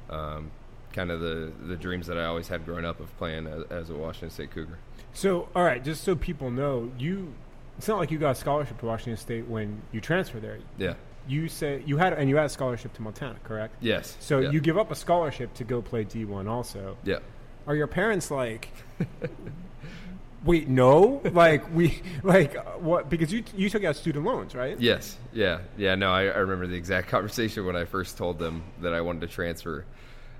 [0.09, 0.51] um,
[0.97, 3.89] kind of the, the dreams that I always had growing up of playing as, as
[3.91, 4.79] a Washington State Cougar.
[5.13, 7.33] So all right, just so people know, you
[7.77, 10.57] it's not like you got a scholarship to Washington State when you transferred there.
[10.77, 10.95] Yeah.
[11.27, 13.75] You said you had and you had a scholarship to Montana, correct?
[13.79, 14.17] Yes.
[14.19, 14.49] So yeah.
[14.49, 16.97] you give up a scholarship to go play D one also.
[17.03, 17.19] Yeah.
[17.67, 18.69] Are your parents like?
[20.45, 21.21] Wait, no.
[21.31, 23.09] Like we like what?
[23.09, 24.79] Because you you took out student loans, right?
[24.79, 25.15] Yes.
[25.31, 25.59] Yeah.
[25.77, 25.93] Yeah.
[25.93, 29.21] No, I, I remember the exact conversation when I first told them that I wanted
[29.21, 29.85] to transfer.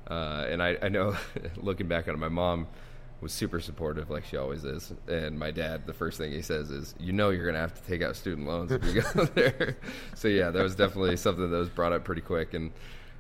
[0.10, 1.16] Uh, and I, I know,
[1.58, 2.68] looking back on it, my mom
[3.20, 4.94] was super supportive, like she always is.
[5.08, 7.74] And my dad, the first thing he says is, "You know, you're going to have
[7.74, 9.78] to take out student loans if you go there."
[10.16, 12.54] so yeah, that was definitely something that was brought up pretty quick.
[12.54, 12.72] And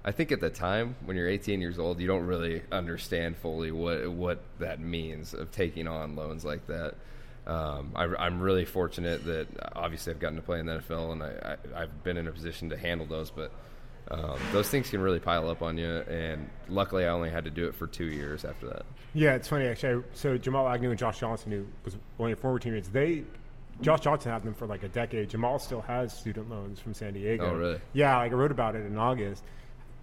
[0.06, 3.72] I think at the time, when you're 18 years old, you don't really understand fully
[3.72, 6.96] what what that means of taking on loans like that.
[7.48, 11.24] Um, I, I'm really fortunate that obviously I've gotten to play in the NFL and
[11.24, 13.32] I, I, I've been in a position to handle those.
[13.32, 13.52] But
[14.12, 15.88] um, those things can really pile up on you.
[15.88, 18.86] And luckily, I only had to do it for two years after that.
[19.14, 20.04] Yeah, it's funny actually.
[20.14, 23.24] So Jamal Agnew and Josh Johnson, who was one of your former teammates, they
[23.82, 25.30] Josh Johnson had them for like a decade.
[25.30, 27.52] Jamal still has student loans from San Diego.
[27.52, 27.80] Oh, really?
[27.94, 29.44] Yeah, like I wrote about it in August.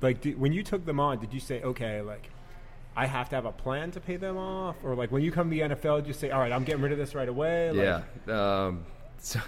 [0.01, 2.29] Like, do, when you took them on, did you say, okay, like,
[2.97, 5.51] I have to have a plan to pay them off, or like when you come
[5.51, 7.73] to the NFL, did you say, all right, I'm getting rid of this right away?
[7.73, 8.65] Like, yeah.
[8.67, 8.85] Um,
[9.19, 9.41] so,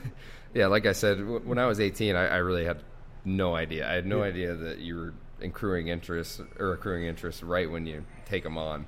[0.54, 2.82] yeah, like I said, w- when I was 18, I, I, really had
[3.26, 3.88] no idea.
[3.88, 4.28] I had no yeah.
[4.28, 8.86] idea that you were accruing interest or accruing interest right when you take them on,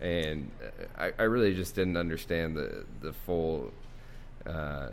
[0.00, 0.50] and
[0.96, 3.72] I, I really just didn't understand the the full
[4.46, 4.88] uh,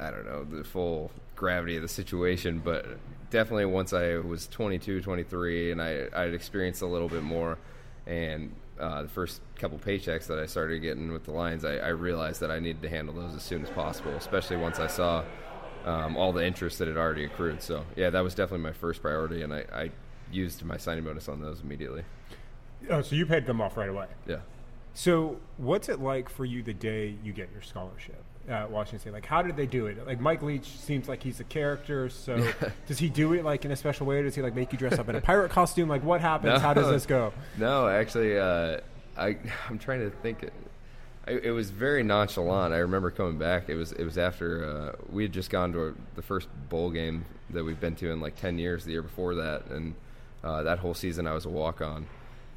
[0.00, 2.60] I don't know, the full gravity of the situation.
[2.60, 2.86] But
[3.30, 7.58] definitely once I was 22, 23, and I, I'd experienced a little bit more,
[8.06, 11.88] and uh, the first couple paychecks that I started getting with the Lions, I, I,
[11.88, 15.24] realized that I needed to handle those as soon as possible, especially once I saw
[15.88, 17.62] um, all the interest that had already accrued.
[17.62, 19.90] So, yeah, that was definitely my first priority, and I, I
[20.30, 22.02] used my signing bonus on those immediately.
[22.90, 24.06] Oh, so you paid them off right away?
[24.26, 24.38] Yeah.
[24.94, 28.22] So, what's it like for you the day you get your scholarship?
[28.48, 29.12] at Washington State?
[29.12, 30.06] Like, how did they do it?
[30.06, 32.08] Like, Mike Leach seems like he's a character.
[32.08, 32.50] So,
[32.86, 34.22] does he do it like in a special way?
[34.22, 35.88] Does he like make you dress up in a pirate costume?
[35.88, 36.54] Like, what happens?
[36.54, 37.32] No, how does this go?
[37.56, 38.80] No, actually, uh,
[39.16, 39.36] I
[39.68, 40.48] I'm trying to think.
[41.28, 42.72] It, was very nonchalant.
[42.72, 43.68] I remember coming back.
[43.68, 47.24] It was it was after uh, we had just gone to the first bowl game
[47.50, 48.84] that we've been to in like ten years.
[48.84, 49.94] The year before that, and
[50.42, 52.06] uh, that whole season I was a walk on.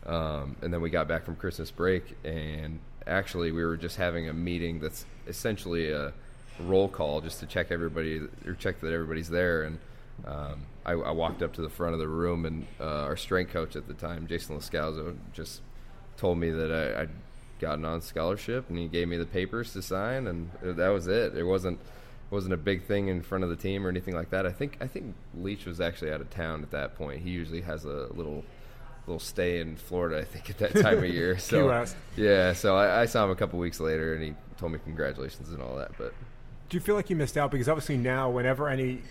[0.05, 4.29] Um, and then we got back from Christmas break, and actually we were just having
[4.29, 6.13] a meeting that's essentially a
[6.59, 9.63] roll call just to check everybody or check that everybody's there.
[9.63, 9.79] And
[10.25, 13.53] um, I, I, walked up to the front of the room, and uh, our strength
[13.53, 15.61] coach at the time, Jason Loscalzo, just
[16.17, 17.09] told me that I, I'd
[17.61, 21.37] gotten on scholarship, and he gave me the papers to sign, and that was it.
[21.37, 21.79] It wasn't
[22.31, 24.45] wasn't a big thing in front of the team or anything like that.
[24.45, 27.21] I think I think Leach was actually out of town at that point.
[27.21, 28.43] He usually has a little
[29.07, 31.37] little stay in Florida, I think, at that time of year.
[31.39, 34.79] So yeah, so I, I, saw him a couple weeks later, and he told me
[34.83, 35.91] congratulations and all that.
[35.97, 36.13] But
[36.69, 39.01] do you feel like you missed out because obviously now, whenever any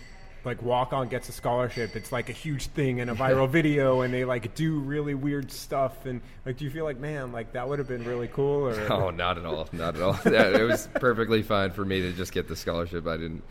[0.43, 4.01] like walk on gets a scholarship, it's like a huge thing and a viral video,
[4.01, 6.05] and they like do really weird stuff.
[6.05, 8.67] And like, do you feel like, man, like that would have been really cool?
[8.67, 10.17] Or no, not at all, not at all.
[10.25, 13.07] it was perfectly fine for me to just get the scholarship.
[13.07, 13.43] I didn't.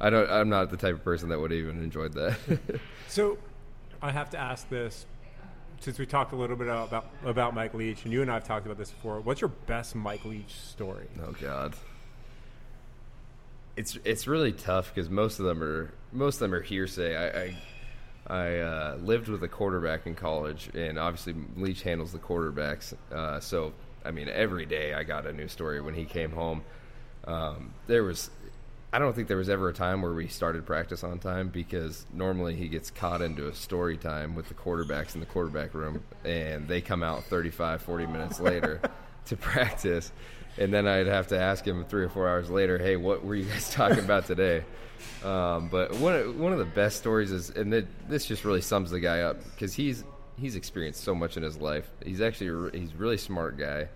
[0.00, 0.30] I don't.
[0.30, 2.36] I'm not the type of person that would have even enjoyed that.
[3.08, 3.38] so,
[4.02, 5.06] I have to ask this
[5.80, 8.44] since we talked a little bit about about Mike Leach, and you and I have
[8.44, 9.20] talked about this before.
[9.20, 11.06] What's your best Mike Leach story?
[11.22, 11.74] Oh God,
[13.76, 17.16] it's it's really tough because most of them are most of them are hearsay.
[17.16, 17.56] I I,
[18.28, 22.94] I uh, lived with a quarterback in college, and obviously Leach handles the quarterbacks.
[23.12, 23.72] Uh, so
[24.04, 26.62] I mean, every day I got a new story when he came home.
[27.24, 28.30] Um, there was
[28.92, 32.06] I don't think there was ever a time where we started practice on time because
[32.14, 36.02] normally he gets caught into a story time with the quarterbacks in the quarterback room
[36.24, 38.80] and they come out 35, 40 minutes later
[39.26, 40.12] to practice.
[40.58, 43.34] And then I'd have to ask him three or four hours later, hey, what were
[43.34, 44.64] you guys talking about today?
[45.22, 48.90] Um, but one of, one of the best stories is, and this just really sums
[48.90, 50.04] the guy up because he's
[50.38, 51.88] he's experienced so much in his life.
[52.04, 53.88] He's actually he's a really smart guy.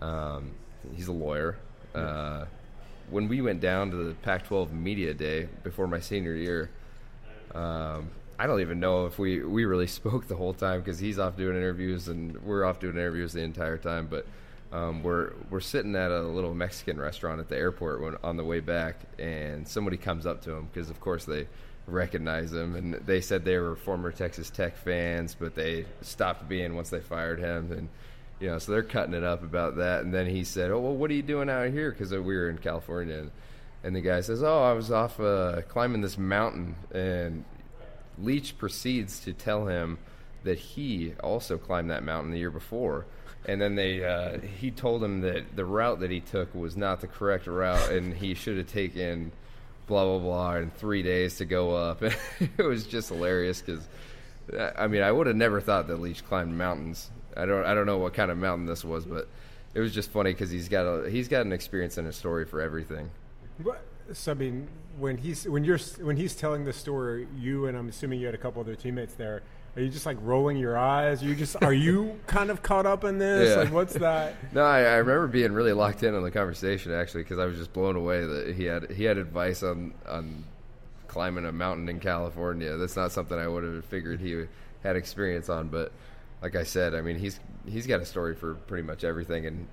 [0.00, 0.52] Um,
[0.94, 1.56] he's a lawyer.
[1.94, 2.44] Uh,
[3.10, 6.70] when we went down to the Pac-12 media day before my senior year,
[7.54, 11.18] um, I don't even know if we we really spoke the whole time because he's
[11.18, 14.08] off doing interviews and we're off doing interviews the entire time.
[14.08, 14.26] But
[14.72, 18.44] um, we're we're sitting at a little Mexican restaurant at the airport when, on the
[18.44, 21.46] way back, and somebody comes up to him because of course they
[21.86, 26.74] recognize him, and they said they were former Texas Tech fans, but they stopped being
[26.74, 27.88] once they fired him and
[28.40, 30.04] you know, so they're cutting it up about that.
[30.04, 32.50] And then he said, "Oh, well, what are you doing out here?" Because we were
[32.50, 33.30] in California, and,
[33.82, 37.44] and the guy says, "Oh, I was off uh, climbing this mountain." And
[38.18, 39.98] Leach proceeds to tell him
[40.44, 43.06] that he also climbed that mountain the year before.
[43.46, 47.00] And then they, uh, he told him that the route that he took was not
[47.00, 49.32] the correct route, and he should have taken
[49.86, 52.02] blah blah blah in three days to go up.
[52.40, 53.86] it was just hilarious because,
[54.76, 57.86] I mean, I would have never thought that Leach climbed mountains I don't I don't
[57.86, 59.28] know what kind of mountain this was, but
[59.74, 62.46] it was just funny because he's got a he's got an experience and a story
[62.46, 63.10] for everything.
[64.12, 67.88] So I mean, when he's when you're when he's telling the story, you and I'm
[67.88, 69.42] assuming you had a couple other teammates there.
[69.76, 71.22] Are you just like rolling your eyes?
[71.22, 73.50] Are you just are you kind of caught up in this?
[73.50, 73.62] Yeah.
[73.62, 74.34] Like, what's that?
[74.54, 77.58] no, I, I, remember being really locked in on the conversation actually because I was
[77.58, 80.44] just blown away that he had he had advice on on
[81.08, 82.76] climbing a mountain in California.
[82.76, 84.46] That's not something I would have figured he
[84.82, 85.92] had experience on, but
[86.40, 89.66] like I said, I mean, he's he's got a story for pretty much everything, and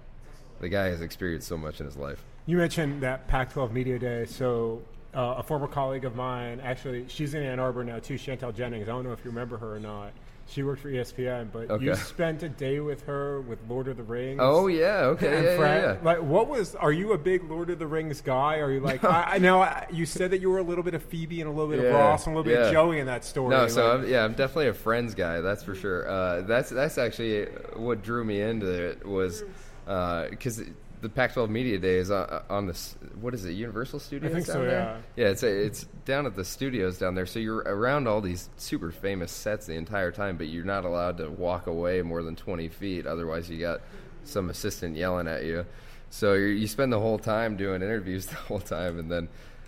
[0.60, 2.24] the guy has experienced so much in his life.
[2.46, 4.26] You mentioned that Pac-12 media day.
[4.26, 4.82] So
[5.15, 6.60] uh, a former colleague of mine.
[6.62, 8.15] Actually, she's in Ann Arbor now too.
[8.15, 8.88] Chantel Jennings.
[8.88, 10.12] I don't know if you remember her or not.
[10.45, 14.04] She worked for ESPN, but you spent a day with her with Lord of the
[14.04, 14.39] Rings.
[14.41, 15.99] Oh yeah, okay, and yeah, Fred, yeah, yeah.
[16.04, 16.76] like, what was?
[16.76, 18.58] Are you a big Lord of the Rings guy?
[18.58, 19.06] Are you like?
[19.06, 21.49] I, I know I, you said that you were a little bit of Phoebe and
[21.49, 23.52] a little bit of Ross and a little bit of Joey in that story.
[23.52, 25.39] No, so like- I'm, yeah, I'm definitely a Friends guy.
[25.39, 26.10] That's for sure.
[26.10, 27.45] Uh, that's that's actually
[27.78, 29.45] what drew me into it was
[29.86, 30.62] because
[31.04, 32.96] the Pac-12 Media Day is on, on this.
[33.20, 33.52] What is it?
[33.52, 34.32] Universal Studios.
[34.32, 35.04] I think so, there?
[35.18, 37.26] Yeah, it's it's down at the studios down there.
[37.26, 41.18] So you're around all these super famous sets the entire time, but you're not allowed
[41.18, 43.06] to walk away more than 20 feet.
[43.06, 43.82] Otherwise, you got
[44.24, 45.66] some assistant yelling at you.
[46.10, 49.28] So you you spend the whole time doing interviews the whole time, and then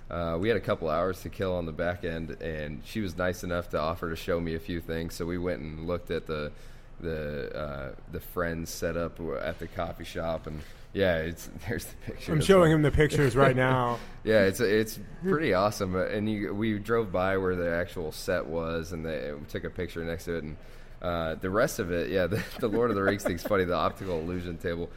[0.10, 3.18] uh, we had a couple hours to kill on the back end, and she was
[3.18, 5.16] nice enough to offer to show me a few things.
[5.16, 6.54] So we went and looked at the
[7.02, 10.62] the uh, the friends set up at the coffee shop, and
[10.96, 12.32] yeah, it's there's the picture.
[12.32, 14.00] I'm showing him the pictures right now.
[14.24, 15.96] yeah, it's it's pretty awesome.
[15.96, 19.70] And you, we drove by where the actual set was, and they we took a
[19.70, 20.44] picture next to it.
[20.44, 20.58] And
[21.02, 23.66] uh, the rest of it, yeah, the, the Lord of the Rings thing's funny.
[23.66, 24.90] The optical illusion table.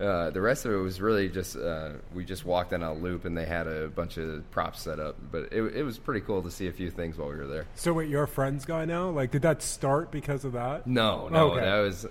[0.00, 3.24] Uh, the rest of it was really just uh, we just walked in a loop,
[3.24, 5.16] and they had a bunch of props set up.
[5.32, 7.66] But it, it was pretty cool to see a few things while we were there.
[7.74, 9.10] So wait, you're a Friends guy now?
[9.10, 10.86] Like, did that start because of that?
[10.86, 11.60] No, no, Okay.
[11.60, 12.06] that was.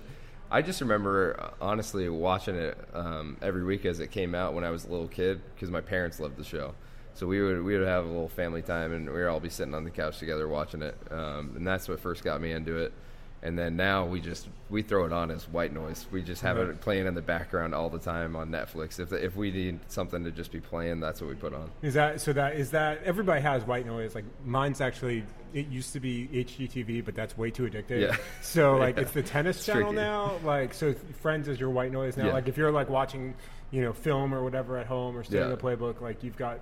[0.50, 4.64] I just remember uh, honestly watching it um, every week as it came out when
[4.64, 6.74] I was a little kid because my parents loved the show.
[7.14, 9.48] So we would we would have a little family time and we would all be
[9.48, 12.76] sitting on the couch together watching it, um, and that's what first got me into
[12.78, 12.92] it.
[13.42, 16.06] And then now we just we throw it on as white noise.
[16.12, 16.68] We just have Right.
[16.68, 19.00] it playing in the background all the time on Netflix.
[19.00, 21.70] If if we need something to just be playing, that's what we put on.
[21.80, 22.34] Is that so?
[22.34, 24.14] That is that everybody has white noise.
[24.14, 25.24] Like mine's actually
[25.54, 28.00] it used to be HGTV, but that's way too addictive.
[28.02, 28.16] Yeah.
[28.42, 29.02] So like Yeah.
[29.02, 29.96] it's the tennis It's channel tricky.
[29.96, 30.32] now.
[30.44, 32.26] Like so, Friends is your white noise now.
[32.26, 32.32] Yeah.
[32.34, 33.34] Like if you're like watching,
[33.70, 35.54] you know, film or whatever at home or studying Yeah.
[35.56, 36.60] the playbook, like you've got,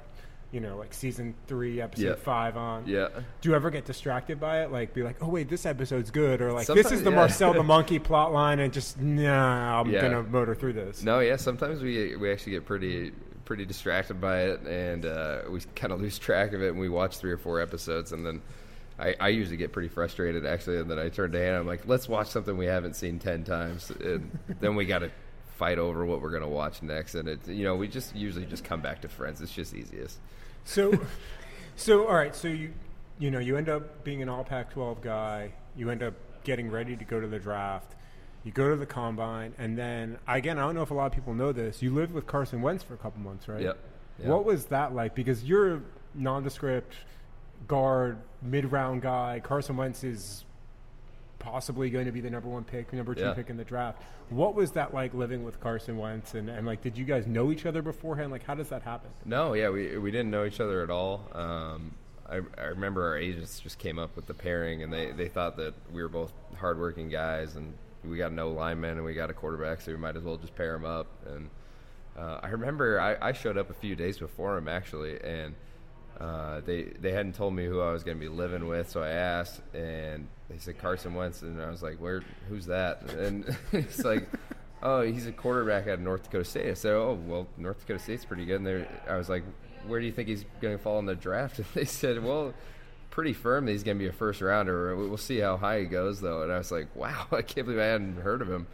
[0.50, 2.14] you know, like season three, episode Yeah.
[2.14, 2.84] five on.
[2.86, 3.08] Yeah.
[3.42, 4.72] Do you ever get distracted by it?
[4.72, 7.16] Like be like, oh wait, this episode's good, or like this is the yeah.
[7.16, 10.00] Marcel the monkey plot line, and just nah, I'm Yeah.
[10.02, 11.02] gonna motor through this.
[11.02, 11.36] No, yeah.
[11.36, 13.12] Sometimes we we actually get pretty
[13.44, 16.68] pretty distracted by it, and uh, we kind of lose track of it.
[16.68, 18.40] And we watch three or four episodes, and then
[18.98, 20.78] I, I usually get pretty frustrated actually.
[20.78, 21.60] And then I turn to Hannah.
[21.60, 25.10] I'm like, "Let's watch something we haven't seen ten times." And then we got to
[25.56, 27.14] fight over what we're gonna watch next.
[27.16, 29.40] And it, you know, we just usually just come back to Friends.
[29.40, 30.18] It's just easiest.
[30.68, 30.92] So,
[31.76, 32.36] so all right.
[32.36, 32.72] So you,
[33.18, 35.52] you know, you end up being an All Pac-12 guy.
[35.76, 37.94] You end up getting ready to go to the draft.
[38.44, 41.12] You go to the combine, and then again, I don't know if a lot of
[41.12, 41.82] people know this.
[41.82, 43.60] You lived with Carson Wentz for a couple months, right?
[43.60, 43.78] Yep.
[44.20, 44.28] Yep.
[44.28, 45.14] What was that like?
[45.14, 45.80] Because you're a
[46.14, 46.94] nondescript
[47.66, 49.40] guard, mid-round guy.
[49.42, 50.44] Carson Wentz is
[51.38, 53.32] possibly going to be the number one pick, number two Yeah.
[53.34, 54.02] pick in the draft.
[54.30, 56.34] What was that like living with Carson Wentz?
[56.34, 58.30] And, and like, did you guys know each other beforehand?
[58.30, 59.10] Like, how does that happen?
[59.24, 61.26] No, yeah, we we didn't know each other at all.
[61.32, 61.92] Um,
[62.28, 65.56] I, I remember our agents just came up with the pairing, and they, they thought
[65.56, 67.72] that we were both hardworking guys, and
[68.04, 70.54] we got no linemen, and we got a quarterback, so we might as well just
[70.54, 71.06] pair them up.
[71.26, 71.48] And
[72.18, 75.54] uh, I remember I, I showed up a few days before him actually, and
[76.20, 79.02] uh, they they hadn't told me who I was going to be living with, so
[79.02, 82.22] I asked, and they said Carson Wentz, and I was like, "Where?
[82.48, 84.28] Who's that?" And it's like,
[84.82, 88.24] "Oh, he's a quarterback at North Dakota State." I said, "Oh, well, North Dakota State's
[88.24, 89.44] pretty good." And I was like,
[89.86, 92.54] "Where do you think he's going to fall in the draft?" And they said, "Well."
[93.10, 94.94] Pretty firm that he's going to be a first rounder.
[94.94, 96.42] We'll see how high he goes, though.
[96.42, 98.68] And I was like, "Wow, I can't believe I hadn't heard of him."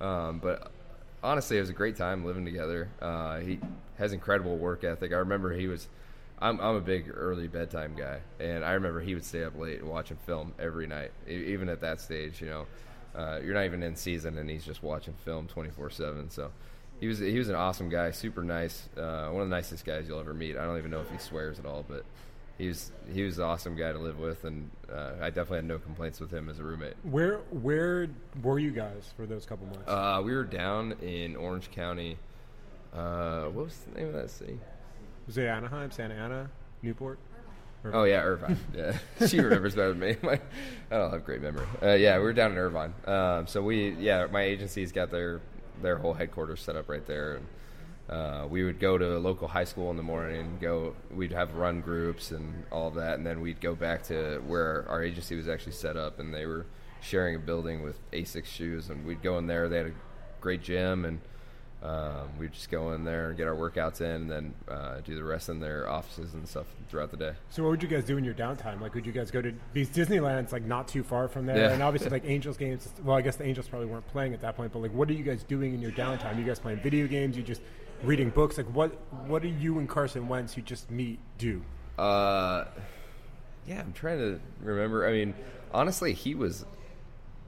[0.00, 0.70] Um, but
[1.22, 2.88] honestly, it was a great time living together.
[3.02, 3.58] Uh, he
[3.98, 5.12] has incredible work ethic.
[5.12, 5.88] I remember he was.
[6.42, 9.82] I'm, I'm a big early bedtime guy, and I remember he would stay up late
[9.82, 12.40] watching film every night, even at that stage.
[12.40, 12.66] You know,
[13.14, 16.30] uh, you're not even in season, and he's just watching film 24 seven.
[16.30, 16.50] So.
[17.00, 20.06] He was he was an awesome guy, super nice, uh, one of the nicest guys
[20.06, 20.56] you'll ever meet.
[20.56, 22.04] I don't even know if he swears at all, but
[22.58, 25.64] he was he was an awesome guy to live with, and uh, I definitely had
[25.64, 26.94] no complaints with him as a roommate.
[27.02, 28.08] Where where
[28.40, 29.88] were you guys for those couple months?
[29.88, 32.18] Uh, we were down in Orange County.
[32.94, 34.60] Uh, what was the name of that city?
[35.26, 36.50] Was it Anaheim, Santa Ana,
[36.82, 37.18] Newport?
[37.84, 38.58] Oh yeah, Irvine.
[38.74, 40.16] Yeah, she remembers better than me.
[40.22, 40.40] My,
[40.90, 41.66] I don't have great memory.
[41.82, 42.94] Uh, yeah, we were down in Irvine.
[43.06, 45.40] Um, so we, yeah, my agency's got their
[45.80, 47.36] their whole headquarters set up right there.
[47.36, 47.46] And,
[48.08, 50.40] uh, we would go to a local high school in the morning.
[50.40, 54.02] and Go, we'd have run groups and all of that, and then we'd go back
[54.04, 56.66] to where our agency was actually set up, and they were
[57.00, 59.68] sharing a building with Asics shoes, and we'd go in there.
[59.68, 59.92] They had a
[60.40, 61.20] great gym, and
[61.82, 65.14] um, we'd just go in there and get our workouts in, and then uh, do
[65.16, 67.32] the rest in their offices and stuff throughout the day.
[67.50, 68.80] So what would you guys do in your downtime?
[68.80, 71.72] Like, would you guys go to because Disneyland's like not too far from there, Yeah.
[71.72, 72.88] and obviously like Angels games.
[73.02, 75.14] Well, I guess the Angels probably weren't playing at that point, but like, what are
[75.14, 76.38] you guys doing in your downtime?
[76.38, 77.36] You guys playing video games?
[77.36, 77.62] You just
[78.04, 78.56] reading books?
[78.58, 78.90] Like, what
[79.26, 81.62] what do you and Carson Wentz, who just meet, do?
[81.98, 82.64] Uh,
[83.66, 85.06] yeah, I'm trying to remember.
[85.06, 85.34] I mean,
[85.72, 86.64] honestly, he was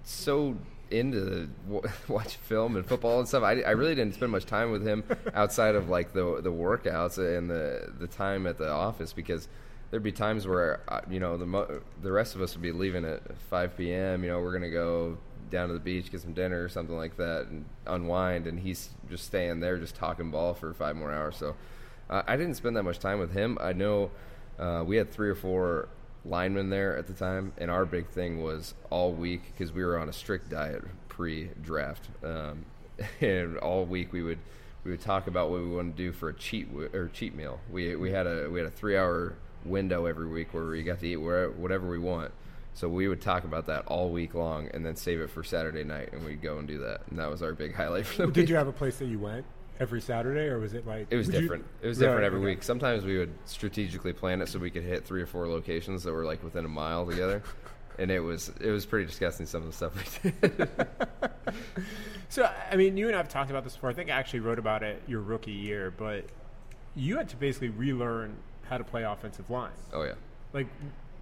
[0.03, 0.57] so
[0.99, 3.43] into w- watch film and football and stuff.
[3.43, 5.05] I, I really didn't spend much time with him
[5.35, 9.49] outside of like the the workouts and the the time at the office because
[9.91, 13.05] there'd be times where uh, you know the the rest of us would be leaving
[13.05, 14.25] at 5 p.m.
[14.25, 15.19] You know, we're gonna go
[15.51, 18.47] down to the beach, get some dinner or something like that, and unwind.
[18.47, 21.37] And he's just staying there, just talking ball for five more hours.
[21.37, 21.55] So
[22.11, 23.57] uh, I didn't spend that much time with him.
[23.61, 24.11] I know
[24.59, 25.89] uh, we had three or four
[26.25, 29.99] linemen there at the time, and our big thing was all week because we were
[29.99, 32.65] on a strict diet pre-draft, um,
[33.21, 34.39] and all week we would
[34.85, 37.35] we would talk about what we want to do for a cheat w- or cheat
[37.35, 37.61] meal.
[37.71, 39.35] We we had a we had a three-hour
[39.65, 42.33] window every week where we got to eat whatever we want.
[42.75, 45.85] So we would talk about that all week long, and then save it for Saturday
[45.85, 47.03] night, and we'd go and do that.
[47.09, 48.35] And that was our big highlight for the week.
[48.35, 49.45] Did you have a place that you went
[49.81, 51.65] every Saturday, or was it like It was would you- different.
[51.83, 52.47] it was Right, different every okay.
[52.47, 52.63] week.
[52.63, 56.13] Sometimes we would strategically plan it so we could hit three or four locations that
[56.13, 57.43] were like within a mile together,
[57.99, 60.69] and it was it was pretty disgusting some of the stuff we did.
[62.29, 63.91] So, I mean, you and I have talked about this before.
[63.91, 66.25] I think I actually wrote about it your rookie year, but
[66.97, 68.35] you had to basically relearn
[68.69, 69.71] how to play offensive line.
[69.93, 70.15] oh yeah.
[70.53, 70.67] Like,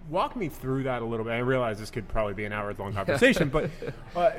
[0.09, 1.31] walk me through that a little bit.
[1.31, 3.69] I realize this could probably be an hour long conversation, but
[4.15, 4.31] uh,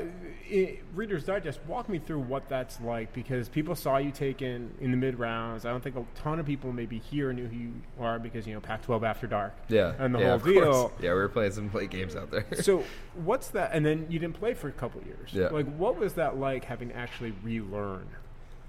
[0.52, 4.90] i Reader's Digest, walk me through what that's like because people saw you taken in
[4.90, 5.64] the mid rounds.
[5.64, 8.54] I don't think a ton of people maybe here knew who you are because, you
[8.54, 9.54] know, Pac 12 after dark.
[9.68, 10.72] Yeah, And the yeah, whole deal.
[10.88, 10.92] course.
[11.00, 12.44] Yeah, we were playing some play games out there.
[12.60, 12.84] so
[13.24, 15.48] what's that and then you didn't play for a couple years Yeah.
[15.48, 18.06] like what was that like having to actually relearn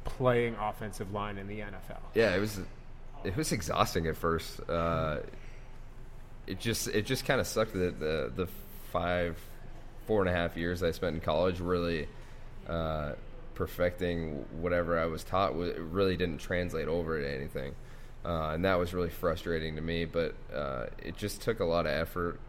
[0.05, 2.59] playing offensive line in the nfl yeah, it was
[3.23, 4.61] it was exhausting at first.
[4.69, 5.17] Uh,
[6.47, 8.47] it just it just kind of sucked that the the
[8.91, 9.37] five
[10.05, 12.07] four and a half years I spent in college really
[12.67, 13.13] uh,
[13.55, 17.73] perfecting whatever I was taught it really didn't translate over to anything,
[18.23, 20.05] uh, and that was really frustrating to me.
[20.05, 22.39] But uh, it just took a lot of effort.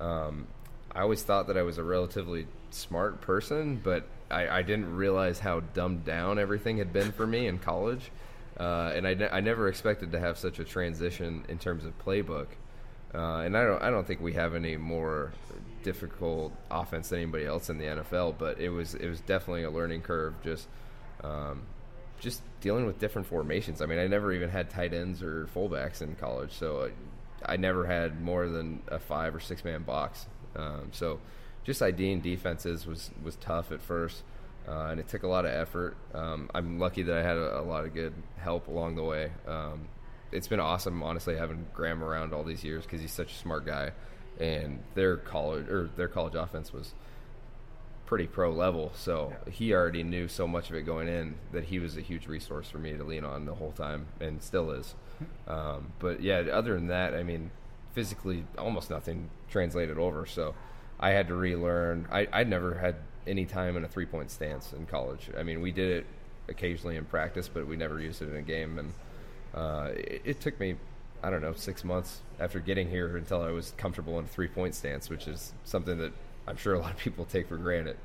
[0.00, 0.46] Um,
[0.94, 5.38] I always thought that I was a relatively smart person, but I, I didn't realize
[5.38, 8.10] how dumbed down everything had been for me in college.
[8.58, 11.98] Uh, and I, ne- I never expected to have such a transition in terms of
[12.04, 12.48] playbook.
[13.14, 15.32] Uh, and I don't I don't think we have any more
[15.82, 18.36] difficult offense than anybody else in the NFL.
[18.38, 20.34] But it was it was definitely a learning curve.
[20.42, 20.68] Just
[21.22, 21.62] um,
[22.20, 23.82] just dealing with different formations.
[23.82, 26.90] I mean, I never even had tight ends or fullbacks in college, so
[27.44, 30.26] I, I never had more than a five or six man box.
[30.54, 31.20] Um, so
[31.64, 34.22] just IDing defenses was was tough at first,
[34.68, 35.96] uh, and it took a lot of effort.
[36.14, 39.32] Um, I'm lucky that I had a, a lot of good help along the way.
[39.46, 39.88] Um,
[40.32, 43.66] it's been awesome, honestly, having Graham around all these years because he's such a smart
[43.66, 43.92] guy,
[44.40, 46.94] and their college or their college offense was
[48.06, 48.92] pretty pro level.
[48.94, 52.26] So he already knew so much of it going in that he was a huge
[52.26, 54.94] resource for me to lean on the whole time, and still is.
[55.46, 57.50] Um, but yeah, other than that, I mean,
[57.92, 60.26] physically, almost nothing translated over.
[60.26, 60.54] So
[60.98, 62.08] I had to relearn.
[62.10, 65.30] I I'd never had any time in a three point stance in college.
[65.38, 66.06] I mean, we did it
[66.48, 68.78] occasionally in practice, but we never used it in a game.
[68.78, 68.92] And
[69.54, 70.76] uh, it, it took me.
[71.24, 74.48] I don't know, six months after getting here until I was comfortable in a three
[74.48, 76.12] point stance, which is something that
[76.48, 77.96] I'm sure a lot of people take for granted.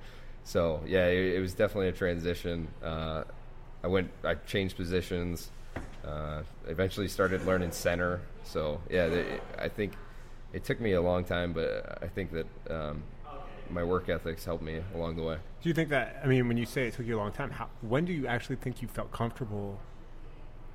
[0.43, 2.67] So yeah, it, it was definitely a transition.
[2.83, 3.23] Uh,
[3.83, 5.49] I went, I changed positions.
[6.05, 8.21] Uh, eventually started learning center.
[8.43, 9.93] So yeah, the, I think
[10.53, 13.03] it took me a long time, but I think that um,
[13.69, 15.37] my work ethics helped me along the way.
[15.61, 17.51] do you think that i mean when you say it took you a long time
[17.51, 19.79] how, when do you actually think you felt comfortable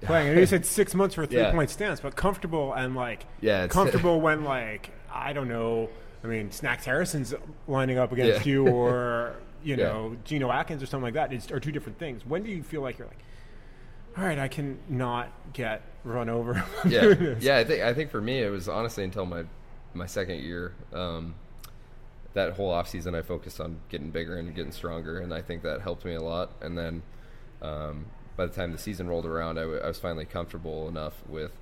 [0.07, 1.51] playing i know you said six months for a three Yeah.
[1.53, 5.89] point stance but comfortable and like Yeah, comfortable when like i don't know
[6.25, 7.35] i mean snacks harrison's
[7.69, 8.53] lining up against Yeah.
[8.53, 9.35] you or
[9.65, 9.85] you Yeah.
[9.85, 12.63] know Geno Atkins or something like that it's, are two different things when do you
[12.63, 13.19] feel like you're like
[14.19, 17.57] all right i can not get run over yeah, yeah.
[17.59, 19.45] I think I think for me it was honestly until my
[19.95, 20.73] my second year.
[20.93, 21.35] Um,
[22.35, 25.63] that whole off season, I focused on getting bigger and getting stronger, and I think
[25.65, 26.51] that helped me a lot.
[26.63, 27.03] And then
[27.61, 28.07] um,
[28.37, 31.53] by the time the season rolled around, I, w- I was finally comfortable enough with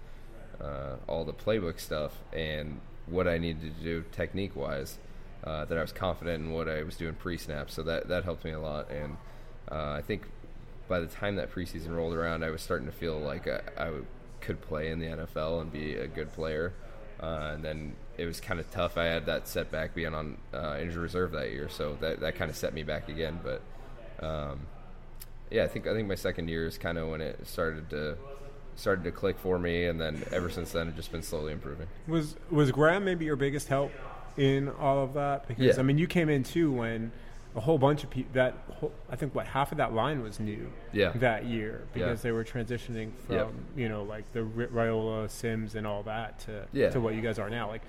[0.60, 4.98] uh, all the playbook stuff and what I needed to do technique wise.
[5.42, 8.24] Uh, that I was confident in what I was doing pre snap, so that that
[8.24, 8.90] helped me a lot.
[8.90, 9.16] And
[9.72, 10.26] uh, I think
[10.86, 13.84] by the time that preseason rolled around, I was starting to feel like I, I
[13.86, 14.04] w-
[14.42, 16.74] could play in the NFL and be a good player.
[17.22, 18.98] Uh, and then it was kind of tough.
[18.98, 22.50] I had that setback being on uh, injured reserve that year, so that that kind
[22.50, 23.40] of set me back again.
[23.42, 23.62] But
[24.22, 24.60] um,
[25.50, 28.16] yeah, I think I think my second year is kind of when it started to
[28.76, 31.86] started to click for me, and then ever since then, it's just been slowly improving.
[32.06, 33.92] Was was Graham maybe your biggest help
[34.36, 35.46] in all of that?
[35.48, 35.80] Because Yeah.
[35.80, 37.12] I mean, you came in too when
[37.56, 40.38] a whole bunch of people that whole, I think what half of that line was
[40.38, 41.10] new Yeah.
[41.16, 42.22] that year because Yeah.
[42.22, 43.48] they were transitioning from Yep.
[43.76, 46.90] you know like the Raiola Sims and all that to Yeah.
[46.90, 47.82] to what you guys are now like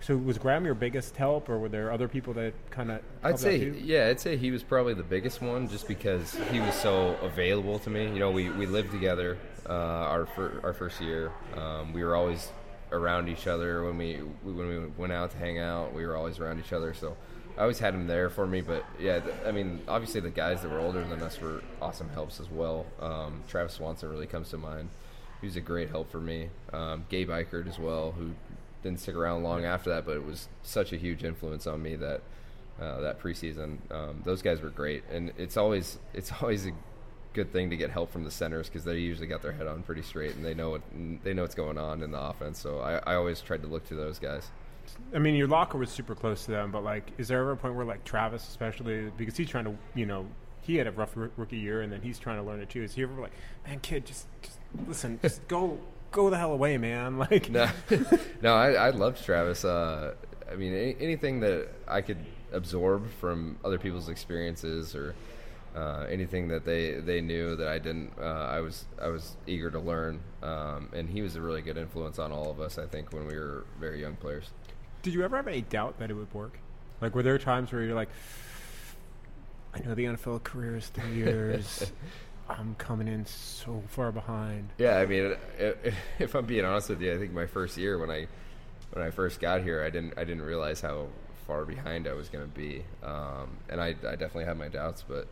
[0.00, 3.38] so was Graham your biggest help or were there other people that kind of I'd
[3.38, 7.16] say, yeah, I'd say he was probably the biggest one, just because he was so
[7.22, 8.04] available to me.
[8.04, 9.38] You know, we, we lived together
[9.68, 11.32] uh, our fir- our first year.
[11.56, 12.50] Um, we were always
[12.92, 15.92] around each other when we when we went out to hang out.
[15.94, 17.16] We were always around each other, so
[17.56, 18.60] I always had him there for me.
[18.60, 22.08] But yeah, th- I mean, obviously the guys that were older than us were awesome
[22.10, 22.86] helps as well.
[23.00, 24.88] Um, Travis Swanson really comes to mind.
[25.40, 26.48] He was a great help for me.
[26.72, 28.30] Um, Gabe Ikard as well, who
[28.82, 31.96] didn't stick around long after that, but it was such a huge influence on me
[31.96, 32.22] that
[32.80, 33.78] uh, that preseason.
[33.90, 36.72] Um, those guys were great, and it's always it's always a
[37.34, 39.82] good thing to get help from the centers because they usually got their head on
[39.82, 40.82] pretty straight and they know what
[41.22, 42.58] they know what's going on in the offense.
[42.58, 44.50] So I, I always tried to look to those guys.
[45.14, 47.56] I mean, your locker was super close to them, but like, is there ever a
[47.56, 50.26] point where like Travis, especially because he's trying to, you know,
[50.62, 52.82] he had a rough r- rookie year and then he's trying to learn it too.
[52.82, 53.32] Is he ever like,
[53.66, 55.78] man, kid, just, just listen, just go,
[56.10, 57.18] go the hell away, man?
[57.30, 57.68] Like, No,
[58.42, 59.64] no, I, I loved Travis.
[59.64, 60.14] Uh,
[60.50, 62.18] I mean, any, anything that I could
[62.52, 65.14] absorb from other people's experiences or
[65.76, 69.70] uh, anything that they, they knew that I didn't, uh, I was I was eager
[69.70, 70.20] to learn.
[70.42, 72.78] Um, and he was a really good influence on all of us.
[72.78, 74.50] I think when we were very young players.
[75.02, 76.58] did you ever have any doubt that it would work?
[77.00, 78.08] Like, were there times where you're like,
[79.74, 81.92] I know the NFL career is three years.
[82.48, 84.70] I'm coming in so far behind.
[84.78, 85.36] Yeah, I mean,
[86.18, 88.26] if I'm being honest with you, I think my first year when I
[88.92, 91.08] when I first got here, I didn't I didn't realize how
[91.46, 95.02] far behind I was going to be, um, and I, I definitely had my doubts,
[95.06, 95.26] but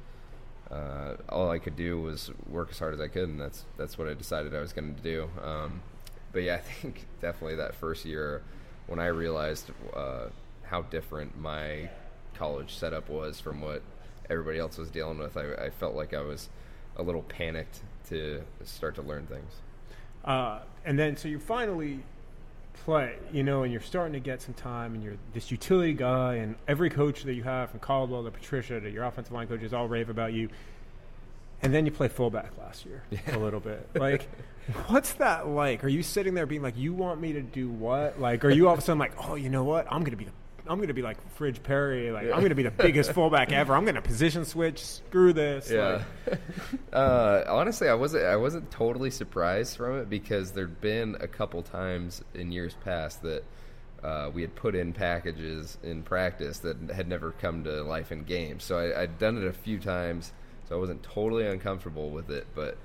[0.70, 3.98] uh, all I could do was work as hard as I could, and that's that's
[3.98, 5.28] what I decided I was going to do.
[5.42, 5.82] Um,
[6.32, 8.42] but yeah, I think definitely that first year
[8.86, 10.26] when I realized uh,
[10.64, 11.90] how different my
[12.34, 13.82] college setup was from what
[14.28, 16.48] everybody else was dealing with, I, I felt like I was
[16.96, 19.52] a little panicked to start to learn things.
[20.24, 22.00] Uh, and then, so you finally
[22.84, 26.36] play, you know, and you're starting to get some time, and you're this utility guy,
[26.36, 29.72] and every coach that you have, from Caldwell to Patricia to your offensive line coaches,
[29.72, 30.48] all rave about you.
[31.62, 33.88] And then you play fullback last year a little bit.
[33.94, 34.28] Like,
[34.88, 35.84] what's that like?
[35.84, 38.68] Are you sitting there being like, "You want me to do what?" Like, are you
[38.68, 39.86] all of a sudden like, "Oh, you know what?
[39.90, 40.32] I'm gonna be the
[40.68, 42.10] I'm gonna be like Fridge Perry.
[42.10, 43.74] Like, I'm gonna be the biggest fullback ever.
[43.74, 44.84] I'm gonna position switch.
[44.84, 46.02] Screw this." Yeah.
[46.26, 46.40] Like,
[46.92, 48.24] uh, honestly, I wasn't.
[48.24, 53.22] I wasn't totally surprised from it because there'd been a couple times in years past
[53.22, 53.44] that
[54.02, 58.24] uh, we had put in packages in practice that had never come to life in
[58.24, 58.64] games.
[58.64, 60.32] So I, I'd done it a few times,
[60.68, 62.46] so I wasn't totally uncomfortable with it.
[62.54, 62.78] But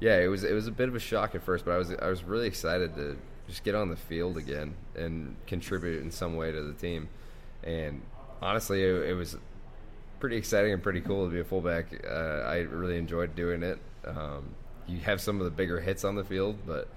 [0.00, 1.92] yeah, it was it was a bit of a shock at first, but I was
[1.92, 3.16] I was really excited to
[3.48, 7.08] just get on the field again and contribute in some way to the team.
[7.64, 8.02] And
[8.40, 9.36] honestly, it, it was
[10.20, 11.86] pretty exciting and pretty cool to be a fullback.
[12.04, 12.12] Uh,
[12.46, 13.78] I really enjoyed doing it.
[14.06, 14.54] Um,
[14.86, 16.88] you have some of the bigger hits on the field, but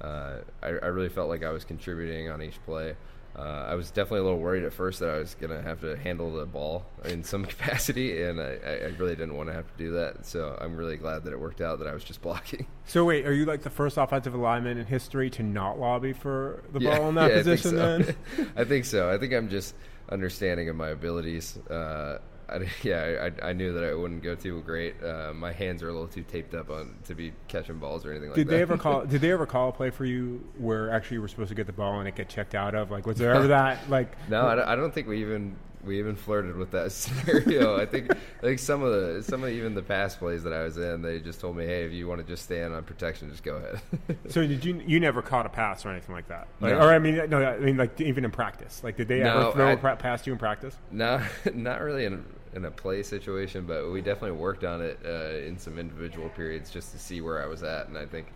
[0.00, 2.96] uh, I, I really felt like I was contributing on each play.
[3.38, 5.82] Uh, I was definitely a little worried at first that I was going to have
[5.82, 9.66] to handle the ball in some capacity, and I, I really didn't want to have
[9.66, 10.24] to do that.
[10.24, 12.66] So I'm really glad that it worked out that I was just blocking.
[12.86, 16.62] So wait, are you like the first offensive lineman in history to not lobby for
[16.72, 17.70] the Yeah, ball in that yeah, I position?
[17.72, 17.76] so.
[17.76, 18.16] Then
[18.56, 19.10] I think so.
[19.10, 19.74] I think I'm just
[20.08, 21.58] understanding of my abilities.
[21.68, 25.02] Uh, I, yeah, I, I knew that I wouldn't go too great.
[25.02, 28.10] Uh, my hands are a little too taped up on to be catching balls or
[28.10, 28.52] anything like did that.
[28.52, 29.04] they ever call?
[29.06, 31.66] Did they ever call a play for you where actually you were supposed to get
[31.66, 32.90] the ball and it get checked out of?
[32.90, 33.90] Like, was there ever that?
[33.90, 35.56] Like, No, I don't, I don't think we even
[35.86, 37.76] we even flirted with that scenario.
[37.80, 38.10] I think
[38.42, 41.20] like some of the some of even the past plays that I was in, they
[41.20, 43.80] just told me, hey, if you want to just stand on protection, just go ahead.
[44.28, 44.82] so did you?
[44.86, 46.48] You never caught a pass or anything like that?
[46.60, 46.80] Like, No.
[46.80, 48.82] Or I mean, no, I mean like even in practice.
[48.84, 50.76] Like, did they No, ever throw I- a past you in practice?
[50.90, 51.22] No,
[51.54, 52.24] not really in
[52.54, 56.70] in a play situation, but we definitely worked on it uh, in some individual periods
[56.70, 58.28] just to see where I was at, and I think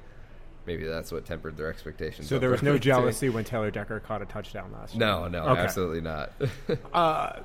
[0.67, 2.29] maybe that's what tempered their expectations.
[2.29, 5.01] So there was no jealousy when Taylor Decker caught a touchdown last year.
[5.07, 5.61] No, no, Okay.
[5.61, 6.33] absolutely not.
[6.93, 7.41] Uh,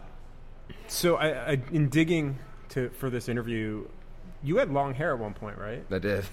[0.88, 2.38] so I, I, in digging
[2.70, 3.88] to for this interview,
[4.44, 5.84] you had long hair at one point, right?
[5.92, 6.26] I did.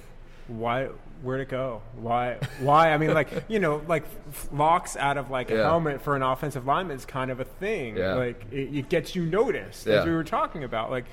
[0.48, 0.88] Why?
[1.22, 1.82] Where'd it go?
[1.94, 2.38] Why?
[2.60, 2.92] Why?
[2.92, 4.04] I mean, like you know, like
[4.52, 5.62] locks out of like a Yeah.
[5.62, 7.96] helmet for an offensive lineman is kind of a thing.
[7.96, 8.14] Yeah.
[8.14, 10.04] Like it, it gets you noticed, as Yeah.
[10.04, 10.90] we were talking about.
[10.90, 11.04] Like,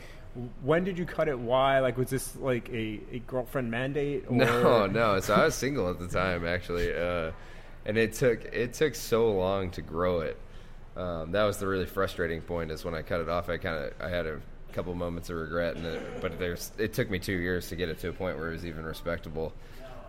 [0.61, 1.38] when did you cut it?
[1.38, 1.80] Why?
[1.80, 4.25] Like, was this like a, a girlfriend mandate?
[4.30, 4.36] Or?
[4.36, 5.19] No, no.
[5.19, 7.32] So I was single at the time, actually, uh,
[7.86, 10.38] and it took it took so long to grow it.
[10.95, 12.71] Um, that was the really frustrating point.
[12.71, 14.39] Is when I cut it off, I kind of I had a
[14.73, 17.89] couple moments of regret, and it, but there's it took me two years to get
[17.89, 19.53] it to a point where it was even respectable.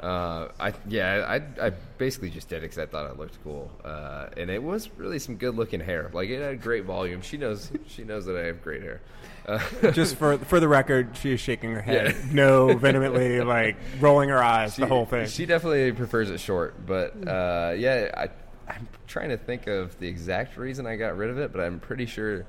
[0.00, 3.70] Uh, I yeah, I, I basically just did it because I thought it looked cool,
[3.84, 6.10] uh, and it was really some good looking hair.
[6.14, 7.20] Like it had great volume.
[7.20, 9.02] She knows she knows that I have great hair.
[9.46, 9.58] Uh,
[9.92, 12.32] Just for for the record, she is shaking her head, Yeah.
[12.32, 15.26] no vehemently, like rolling her eyes, she, the whole thing.
[15.26, 20.08] She definitely prefers it short, but uh, yeah, I, I'm trying to think of the
[20.08, 22.46] exact reason I got rid of it, but I'm pretty sure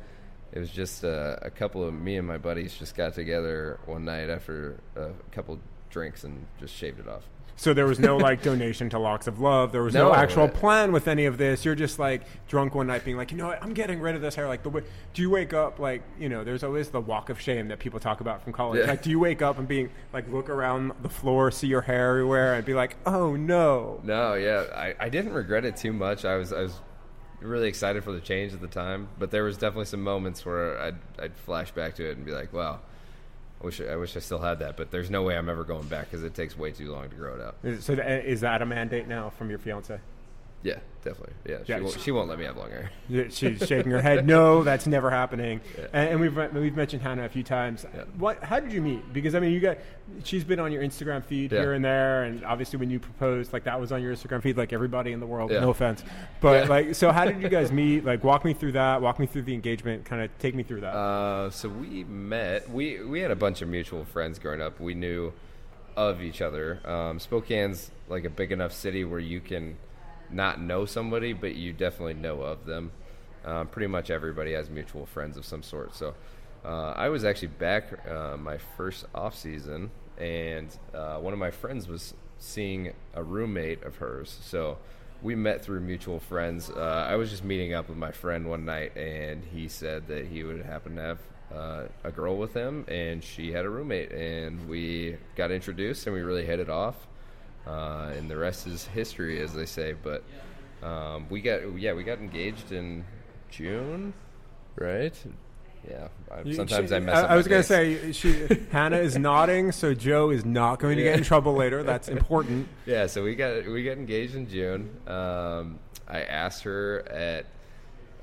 [0.53, 4.05] it was just uh, a couple of me and my buddies just got together one
[4.05, 7.23] night after a couple drinks and just shaved it off.
[7.61, 9.71] So there was no like donation to Locks of Love.
[9.71, 11.63] There was no, No, actual plan with any of this.
[11.63, 14.21] You're just like drunk one night, being like, you know what, I'm getting rid of
[14.23, 14.47] this hair.
[14.47, 14.81] Like the way,
[15.13, 16.43] do you wake up like you know?
[16.43, 18.79] There's always the walk of shame that people talk about from college.
[18.79, 18.87] Yeah.
[18.87, 22.09] Like, do you wake up and being like look around the floor, see your hair
[22.09, 23.99] everywhere, and be like, oh no.
[24.03, 26.25] No, yeah, I, I didn't regret it too much.
[26.25, 26.79] I was I was
[27.41, 30.81] really excited for the change at the time, but there was definitely some moments where
[30.81, 32.79] I'd I'd flash back to it and be like, wow.
[33.61, 35.87] I wish I wish I still had that, but there's no way I'm ever going
[35.87, 37.83] back because it takes way too long to grow it out.
[37.83, 39.99] So is that a mandate now from your fiance?
[40.63, 41.33] Yeah, definitely.
[41.47, 42.91] Yeah, she, Yeah, won't, she- she won't let me have long hair.
[43.29, 44.27] She's shaking her head.
[44.27, 45.59] No, that's never happening.
[45.77, 45.87] Yeah.
[45.93, 47.85] And, and we've we've mentioned Hannah a few times.
[47.95, 48.03] Yeah.
[48.17, 48.43] What?
[48.43, 49.11] How did you meet?
[49.11, 49.77] Because I mean, you got
[50.23, 53.63] she's been on your Instagram feed here and there, and obviously when you proposed, like
[53.63, 55.49] that was on your Instagram feed, like everybody in the world.
[55.51, 56.03] No offense,
[56.41, 58.05] but like, so how did you guys meet?
[58.05, 59.01] Like, walk me through that.
[59.01, 60.05] Walk me through the engagement.
[60.05, 60.93] Kind of take me through that.
[60.95, 62.69] Uh, so we met.
[62.69, 64.79] We we had a bunch of mutual friends growing up.
[64.79, 65.33] We knew
[65.97, 66.79] of each other.
[66.85, 69.75] Um, Spokane's like a big enough city where you can
[70.33, 72.91] not know somebody, but you definitely know of them.
[73.43, 75.95] Um, pretty much everybody has mutual friends of some sort.
[75.95, 76.13] So
[76.63, 81.51] uh, I was actually back uh, my first off season, and uh, one of my
[81.51, 84.37] friends was seeing a roommate of hers.
[84.43, 84.77] So
[85.21, 86.69] we met through mutual friends.
[86.69, 90.27] Uh, I was just meeting up with my friend one night, and he said that
[90.27, 91.19] he would happen to have
[91.53, 96.15] uh, a girl with him, and she had a roommate, and we got introduced, and
[96.15, 97.07] we really hit it off.
[97.67, 99.93] Uh, and the rest is history, as they say.
[100.01, 100.23] But
[100.83, 103.05] um, we got yeah, we got engaged in
[103.49, 104.13] June,
[104.75, 105.13] right?
[105.87, 106.09] Yeah.
[106.31, 107.29] I, sometimes she- I mess up.
[107.31, 107.67] I was gonna dates.
[107.67, 111.83] say she Hannah is nodding, so Joe is not going to get in trouble later.
[111.83, 112.67] That's important.
[112.85, 114.89] Yeah, so we got we got engaged in June.
[115.07, 117.45] Um, I asked her at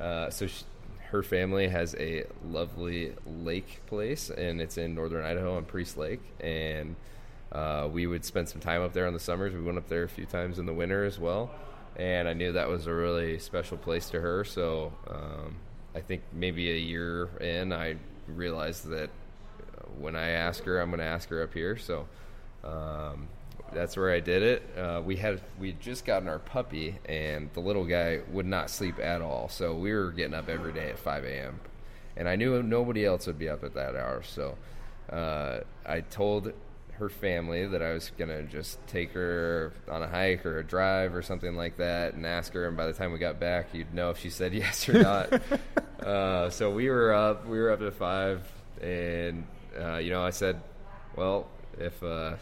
[0.01, 0.63] uh, so she,
[1.11, 6.21] her family has a lovely lake place, and it's in northern Idaho on Priest Lake,
[6.41, 6.95] and
[7.53, 9.55] uh, we would spend some time up there in the summers.
[9.55, 11.51] We went up there a few times in the winter as well,
[11.97, 14.45] and I knew that was a really special place to her.
[14.45, 15.57] So um,
[15.95, 17.97] I think maybe a year in, I
[18.27, 21.77] realized that uh, when I ask her, I'm going to ask her up here.
[21.77, 22.07] So
[22.65, 23.29] um,
[23.73, 24.79] that's where I did it.
[24.79, 28.71] Uh, we had we had just gotten our puppy, and the little guy would not
[28.71, 29.49] sleep at all.
[29.49, 31.61] So we were getting up every day at 5 a.m.
[32.17, 34.23] And I knew nobody else would be up at that hour.
[34.23, 34.59] So
[35.11, 36.53] uh, I told
[36.99, 41.15] her family that I was gonna just take her on a hike or a drive
[41.15, 42.67] or something like that, and ask her.
[42.67, 45.43] And by the time we got back, you'd know if she said yes or not.
[46.07, 47.47] uh, so we were up.
[47.47, 48.43] We were up at five,
[48.81, 49.47] and
[49.81, 50.61] uh, you know, I said,
[51.17, 52.35] "Well, if uh,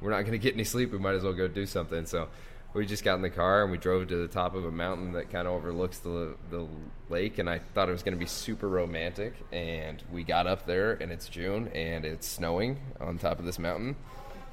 [0.00, 2.28] we're not going to get any sleep, we might as well go do something." So
[2.74, 5.12] we just got in the car and we drove to the top of a mountain
[5.12, 6.66] that kind of overlooks the the
[7.08, 9.34] lake, and I thought it was going to be super romantic.
[9.52, 13.58] And we got up there, and it's June, and it's snowing on top of this
[13.58, 13.96] mountain,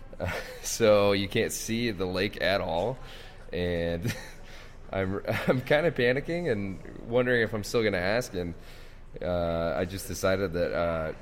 [0.62, 2.98] so you can't see the lake at all,
[3.52, 4.16] and.
[4.92, 8.54] I'm I'm kind of panicking and wondering if I'm still going to ask, and
[9.22, 11.14] uh, I just decided that uh,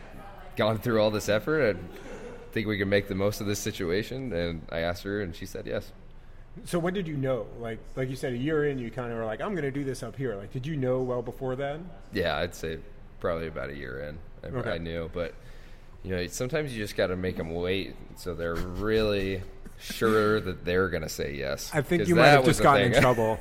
[0.55, 4.33] gone through all this effort, I think we can make the most of this situation,
[4.33, 5.91] and I asked her, and she said yes.
[6.65, 7.47] So when did you know?
[7.59, 9.71] Like like you said, a year in, you kind of were like, I'm going to
[9.71, 10.35] do this up here.
[10.35, 11.89] Like, did you know well before then?
[12.13, 12.79] Yeah, I'd say
[13.19, 14.71] probably about a year in, I, Okay.
[14.71, 15.33] I knew, but
[16.03, 19.41] you know, sometimes you just got to make them wait, so they're really
[19.77, 21.71] sure that they're going to say yes.
[21.73, 23.37] I think you might have just gotten in trouble.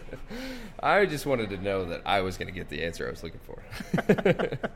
[0.80, 3.22] I just wanted to know that I was going to get the answer I was
[3.22, 4.58] looking for.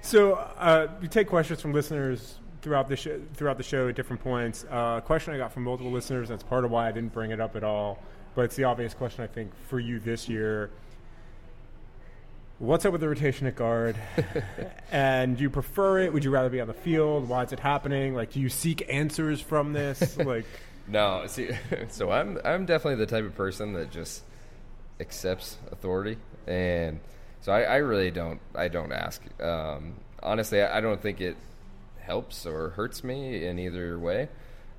[0.00, 4.22] So uh, we take questions from listeners throughout the show, throughout the show at different
[4.22, 4.64] points.
[4.70, 6.28] Uh, a question I got from multiple listeners.
[6.28, 7.98] That's part of why I didn't bring it up at all.
[8.34, 10.70] But it's the obvious question I think for you this year.
[12.58, 13.96] What's up with the rotation at guard?
[14.92, 16.12] and do you prefer it?
[16.12, 17.28] Would you rather be on the field?
[17.28, 18.14] Why is it happening?
[18.14, 20.16] Like, do you seek answers from this?
[20.18, 20.44] like,
[20.88, 21.50] No, see,
[21.88, 24.24] so I'm I'm definitely the type of person that just
[24.98, 26.98] accepts authority, and
[27.42, 29.22] so I, I really don't I don't ask.
[29.40, 31.36] Um, honestly, I, I don't think it
[32.08, 34.28] helps or hurts me in either way.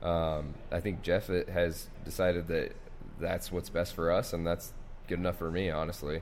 [0.01, 2.75] Um, I think Jeff has decided that
[3.19, 4.73] that's what's best for us, and that's
[5.07, 5.69] good enough for me.
[5.69, 6.21] Honestly,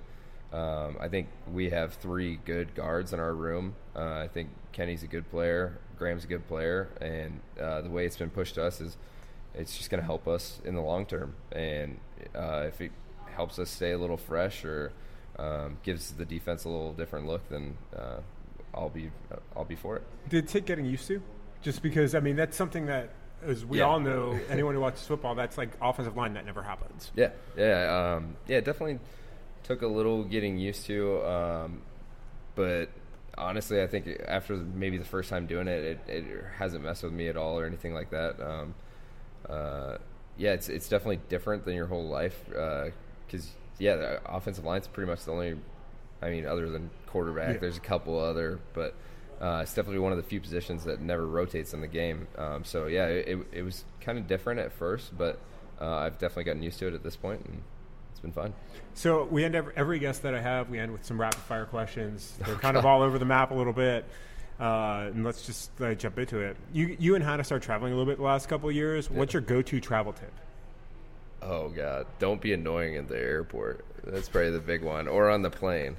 [0.52, 3.76] um, I think we have three good guards in our room.
[3.96, 8.06] Uh, I think Kenny's a good player, Graham's a good player, and uh, the way
[8.06, 8.98] it's been pushed to us is
[9.56, 11.36] it's just going to help us in the long term.
[11.52, 12.00] And
[12.36, 12.92] uh, if it
[13.34, 14.92] helps us stay a little fresh or
[15.40, 18.20] um, gives the defense a little different look, then uh,
[18.78, 19.12] I'll be
[19.56, 20.04] I'll be for it.
[20.30, 21.22] Did it take getting used to?
[21.62, 23.10] Just because I mean that's something that,
[23.46, 23.86] as we Yeah.
[23.86, 27.12] all know, anyone who watches football, that's like offensive line that never happens.
[27.16, 28.60] Yeah, yeah, um, yeah.
[28.62, 29.00] Definitely
[29.64, 31.82] took a little getting used to, um,
[32.56, 32.90] but
[33.38, 36.26] honestly, I think after maybe the first time doing it, it, it
[36.58, 38.40] hasn't messed with me at all or anything like that.
[38.40, 38.76] Um,
[39.50, 39.98] uh,
[40.38, 45.10] yeah, it's it's definitely different than your whole life because yeah, the offensive line's pretty
[45.10, 45.58] much the only.
[46.22, 47.60] I mean, other than quarterback, Yeah.
[47.60, 48.94] there's a couple other, but
[49.42, 52.28] uh, it's definitely one of the few positions that never rotates in the game.
[52.38, 55.40] Um, so yeah, it, it was kind of different at first, but
[55.80, 57.62] uh, I've definitely gotten used to it at this point, and
[58.12, 58.54] it's been fun.
[58.96, 61.66] So we end every, every guest that I have, we end with some rapid fire
[61.66, 62.36] questions.
[62.46, 64.06] They're Oh, kind of all over the map a little bit.
[64.60, 66.58] Uh, and let's just uh, jump into it.
[66.74, 69.08] You, you and Hannah started traveling a little bit the last couple of years.
[69.08, 70.34] What's your go-to travel tip?
[71.44, 72.08] Oh God!
[72.18, 73.86] Don't be annoying at the airport.
[74.04, 75.96] That's probably the big one, or on the plane.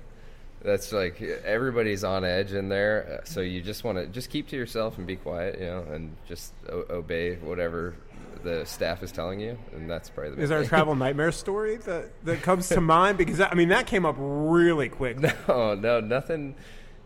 [0.62, 4.48] That's like everybody's on edge in there, uh, so you just want to just keep
[4.48, 7.94] to yourself and be quiet, you know, and just o- obey whatever
[8.42, 10.42] the staff is telling you, and that's probably the.
[10.42, 13.18] Is there a travel nightmare story that, that comes to mind?
[13.18, 15.18] Because that, I mean, that came up really quick.
[15.20, 16.56] No, no, nothing,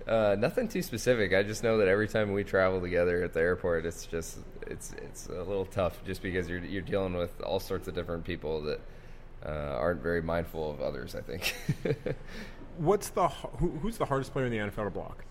[0.07, 1.34] uh, nothing too specific.
[1.34, 4.92] I just know that every time we travel together at the airport, it's just it's
[4.92, 8.62] it's a little tough, just because you're you're dealing with all sorts of different people
[8.62, 8.80] that
[9.44, 11.14] uh, aren't very mindful of others.
[11.14, 11.55] I think.
[12.78, 15.24] What's the who, who's the hardest player in the NFL to block?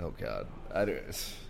[0.00, 0.46] oh God,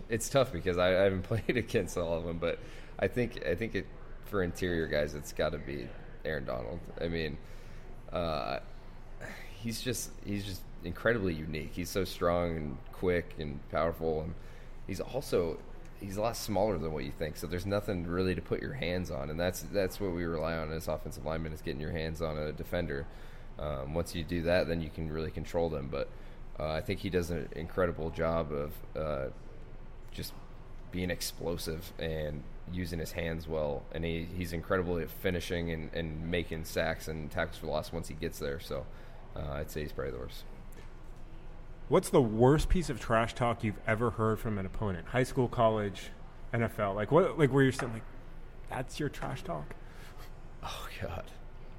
[0.09, 2.59] it's tough because I, I haven't played against all of them, but
[2.99, 3.87] I think I think it
[4.25, 5.87] for interior guys, it's got to be
[6.25, 6.79] Aaron Donald.
[7.01, 7.37] I mean,
[8.11, 8.59] uh,
[9.61, 11.71] he's just he's just incredibly unique.
[11.73, 14.33] He's so strong and quick and powerful, and
[14.87, 15.57] he's also
[15.99, 17.37] he's a lot smaller than what you think.
[17.37, 20.55] So there's nothing really to put your hands on, and that's that's what we rely
[20.55, 23.05] on as offensive linemen is getting your hands on a defender.
[23.59, 25.89] Um, once you do that, then you can really control them.
[25.91, 26.09] But
[26.59, 29.29] uh, I think he does an incredible job of uh,
[30.11, 30.33] just
[30.91, 33.83] being explosive and using his hands well.
[33.91, 38.07] And he, he's incredible at finishing and, and making sacks and tackles for loss once
[38.07, 38.59] he gets there.
[38.59, 38.85] So
[39.35, 40.43] uh, I'd say he's probably the worst.
[41.89, 45.07] What's the worst piece of trash talk you've ever heard from an opponent?
[45.09, 46.11] High school, college,
[46.53, 46.95] NFL.
[46.95, 47.37] Like what?
[47.37, 48.03] Like where you're sitting like,
[48.69, 49.75] that's your trash talk.
[50.63, 51.25] Oh God,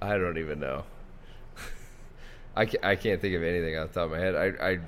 [0.03, 0.85] I don't even know.
[2.57, 4.34] I can't, I can't think of anything off the top of my head.
[4.34, 4.78] I, I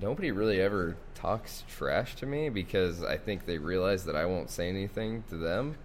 [0.00, 4.50] nobody really ever talks trash to me because I think they realize that I won't
[4.50, 5.76] say anything to them.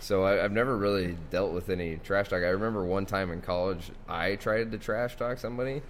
[0.00, 2.42] So I, I've never really dealt with any trash talk.
[2.42, 5.82] I remember one time in college I tried to trash talk somebody,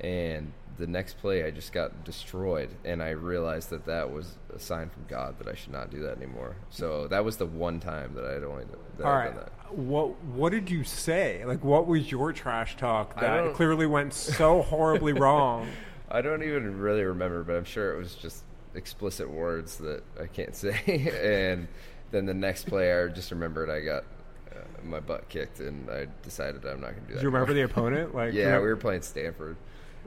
[0.00, 4.58] and the next play I just got destroyed, and I realized that that was a
[4.58, 6.56] sign from God that I should not do that anymore.
[6.70, 8.64] So that was the one time that I'd only
[8.98, 9.52] that All done that.
[9.76, 11.44] What What did you say?
[11.44, 15.68] Like what was your trash talk that clearly went so horribly wrong?
[16.10, 18.44] I don't even really remember, but I'm sure it was just
[18.74, 20.76] explicit words that I can't say.
[21.22, 21.68] and
[22.10, 24.04] then the next play, I just remembered I got
[24.50, 27.20] uh, my butt kicked, and I decided I'm not going to do that.
[27.20, 28.14] Do you remember the opponent?
[28.14, 29.56] Like yeah, we were playing Stanford,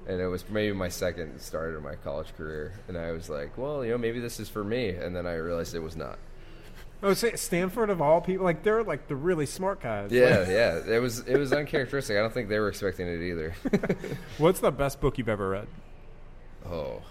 [0.08, 3.58] and it was maybe my second start of my college career, and I was like,
[3.58, 6.18] well, you know, maybe this is for me, and then I realized it was not.
[7.04, 10.12] Oh, Stanford of all people, like they're like the really smart guys.
[10.12, 12.18] Yeah, Like, yeah, it was it was uncharacteristic.
[12.18, 13.54] I don't think they were expecting it either.
[14.38, 15.68] what's the best book you've ever read?
[16.66, 17.02] Oh,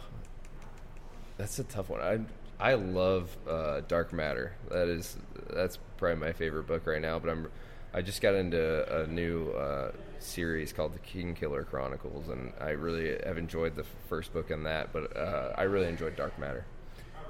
[1.36, 2.00] that's a tough one.
[2.00, 2.18] I
[2.58, 4.54] I love uh, Dark Matter.
[4.70, 5.16] That is
[5.50, 7.18] that's probably my favorite book right now.
[7.18, 7.48] But I'm
[7.94, 13.16] I just got into a new uh, series called the Kingkiller Chronicles, and I really
[13.24, 14.92] have enjoyed the first book in that.
[14.92, 16.66] But uh, I really enjoyed Dark Matter.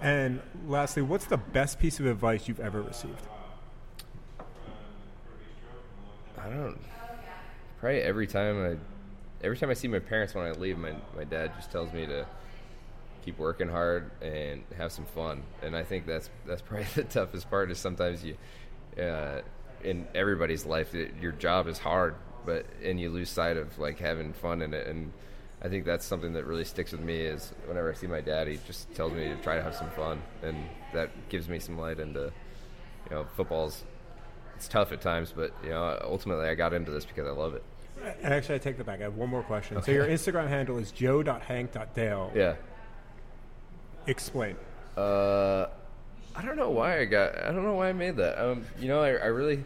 [0.00, 3.26] And lastly, what's the best piece of advice you've ever received?
[6.38, 6.78] I don't.
[7.78, 11.24] Probably every time I, every time I see my parents when I leave, my my
[11.24, 12.26] dad just tells me to
[13.22, 15.42] keep working hard and have some fun.
[15.62, 17.70] And I think that's that's probably the toughest part.
[17.70, 18.36] Is sometimes you,
[19.02, 19.42] uh,
[19.84, 22.14] in everybody's life, it, your job is hard,
[22.44, 24.86] but and you lose sight of like having fun in it.
[24.86, 25.12] And
[25.62, 27.20] I think that's something that really sticks with me.
[27.20, 29.90] Is whenever I see my dad, he just tells me to try to have some
[29.90, 30.56] fun, and
[30.92, 32.32] that gives me some light into,
[33.10, 33.84] you know, football's
[34.56, 37.54] it's tough at times, but you know, ultimately I got into this because I love
[37.54, 37.62] it.
[38.22, 39.00] And actually, I take that back.
[39.00, 39.80] I have one more question.
[39.82, 42.32] So your Instagram handle is joe.hank.dale.
[42.34, 42.56] Yeah.
[44.06, 44.56] Explain.
[44.96, 45.66] Uh,
[46.34, 47.38] I don't know why I got.
[47.38, 48.42] I don't know why I made that.
[48.42, 49.64] Um, you know, I, I really,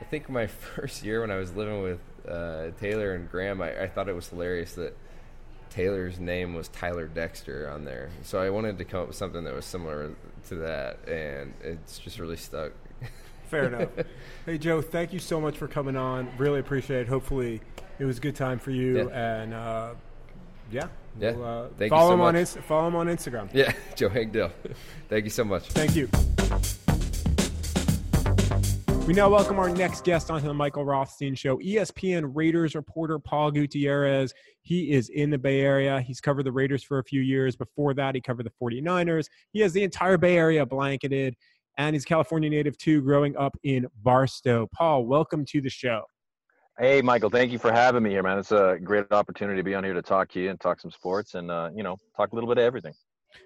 [0.00, 0.46] I think my
[0.76, 4.14] first year when I was living with uh, Taylor and Graham, I, I thought it
[4.14, 4.96] was hilarious that
[5.70, 8.10] Taylor's name was Tyler Dexter on there.
[8.22, 10.14] So I wanted to come up with something that was similar
[10.48, 12.72] to that, and it's just really stuck.
[13.44, 13.88] Fair enough.
[14.46, 16.28] hey, Joe, thank you so much for coming on.
[16.38, 17.08] Really appreciate it.
[17.08, 17.60] Hopefully,
[17.98, 19.08] it was a good time for you.
[19.08, 19.40] Yeah.
[19.42, 19.94] And uh,
[20.70, 20.88] yeah,
[21.18, 21.32] Yeah.
[21.32, 22.40] we'll, uh, Thank you follow so him on much.
[22.40, 23.48] Inst- follow him on Instagram.
[23.52, 24.52] Yeah, Joe Hagdale.
[25.08, 25.68] Thank you so much.
[25.68, 26.08] Thank you.
[29.06, 33.50] We now welcome our next guest onto the Michael Rothstein Show, ESPN Raiders reporter Paul
[33.50, 34.32] Gutierrez.
[34.62, 36.00] He is in the Bay Area.
[36.00, 37.56] He's covered the Raiders for a few years.
[37.56, 39.26] Before that, he covered the 49ers.
[39.52, 41.34] He has the entire Bay Area blanketed,
[41.76, 44.68] and he's a California native too, growing up in Barstow.
[44.72, 46.02] Paul, welcome to the show.
[46.80, 48.38] Hey, Michael, thank you for having me here, man.
[48.38, 50.90] It's a great opportunity to be on here to talk to you and talk some
[50.90, 52.94] sports and, uh, you know, talk a little bit of everything.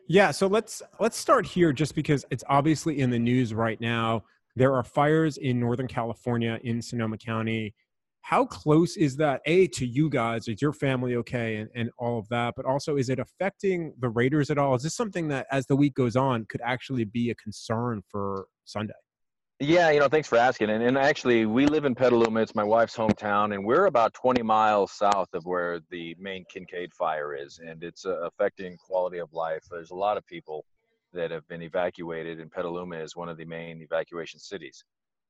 [0.06, 4.22] Yeah, so let's let's start here just because it's obviously in the news right now.
[4.54, 7.74] There are fires in Northern California in Sonoma County.
[8.20, 10.46] How close is that A to you guys?
[10.46, 12.54] Is your family okay and, and all of that?
[12.56, 14.76] But also is it affecting the Raiders at all?
[14.76, 18.46] Is this something that as the week goes on could actually be a concern for
[18.64, 18.94] Sunday?
[19.60, 20.70] Yeah, you know, thanks for asking.
[20.70, 22.40] And, and actually, we live in Petaluma.
[22.40, 26.92] It's my wife's hometown, and we're about 20 miles south of where the main Kincade
[26.92, 29.62] fire is, and it's uh, affecting quality of life.
[29.70, 30.64] There's a lot of people
[31.12, 34.82] that have been evacuated, and Petaluma is one of the main evacuation cities.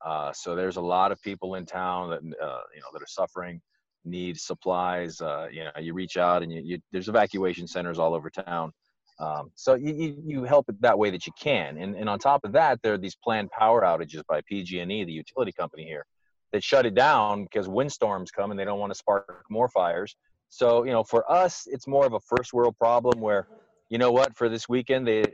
[0.03, 3.07] Uh, so there's a lot of people in town that uh, you know that are
[3.07, 3.61] suffering,
[4.07, 5.21] need supplies.
[5.21, 8.73] Uh, you know, you reach out, and you, you, there's evacuation centers all over town.
[9.19, 11.79] Um, so you, you, you help it that way that you can.
[11.79, 15.13] And, and on top of that, there are these planned power outages by PG&E, the
[15.13, 16.05] utility company here,
[16.53, 20.17] that shut it down because windstorms come and they don't want to spark more fires.
[20.49, 23.49] So, you know, for us, it's more of a first world problem where,
[23.89, 25.25] you know what, for this weekend, they,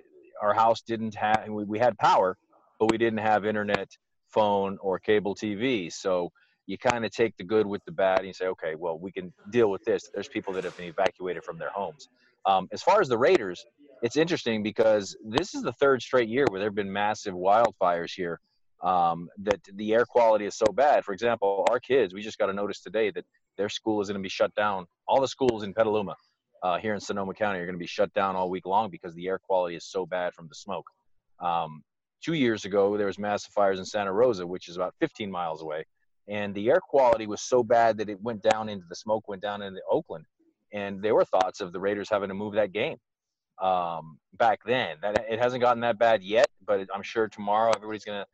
[0.42, 2.36] our house didn't have, we, we had power,
[2.78, 3.88] but we didn't have internet,
[4.28, 5.92] phone, or cable TV.
[5.92, 6.30] So
[6.66, 9.10] you kind of take the good with the bad and you say, okay, well, we
[9.10, 10.08] can deal with this.
[10.14, 12.08] There's people that have been evacuated from their homes.
[12.46, 13.64] Um, as far as the Raiders,
[14.02, 18.12] it's interesting because this is the third straight year where there have been massive wildfires
[18.14, 18.40] here.
[18.82, 21.04] Um, that the air quality is so bad.
[21.04, 23.26] For example, our kids, we just got a notice today that
[23.58, 24.86] their school is going to be shut down.
[25.06, 26.16] All the schools in Petaluma,
[26.62, 29.14] uh, here in Sonoma County, are going to be shut down all week long because
[29.14, 30.86] the air quality is so bad from the smoke.
[31.40, 31.82] Um,
[32.24, 35.60] two years ago, there was massive fires in Santa Rosa, which is about 15 miles
[35.60, 35.84] away,
[36.26, 39.42] and the air quality was so bad that it went down into the smoke went
[39.42, 40.24] down into Oakland,
[40.72, 42.96] and there were thoughts of the Raiders having to move that game
[43.60, 44.96] um, back then.
[45.02, 48.26] That it hasn't gotten that bad yet, but I'm sure tomorrow everybody's gonna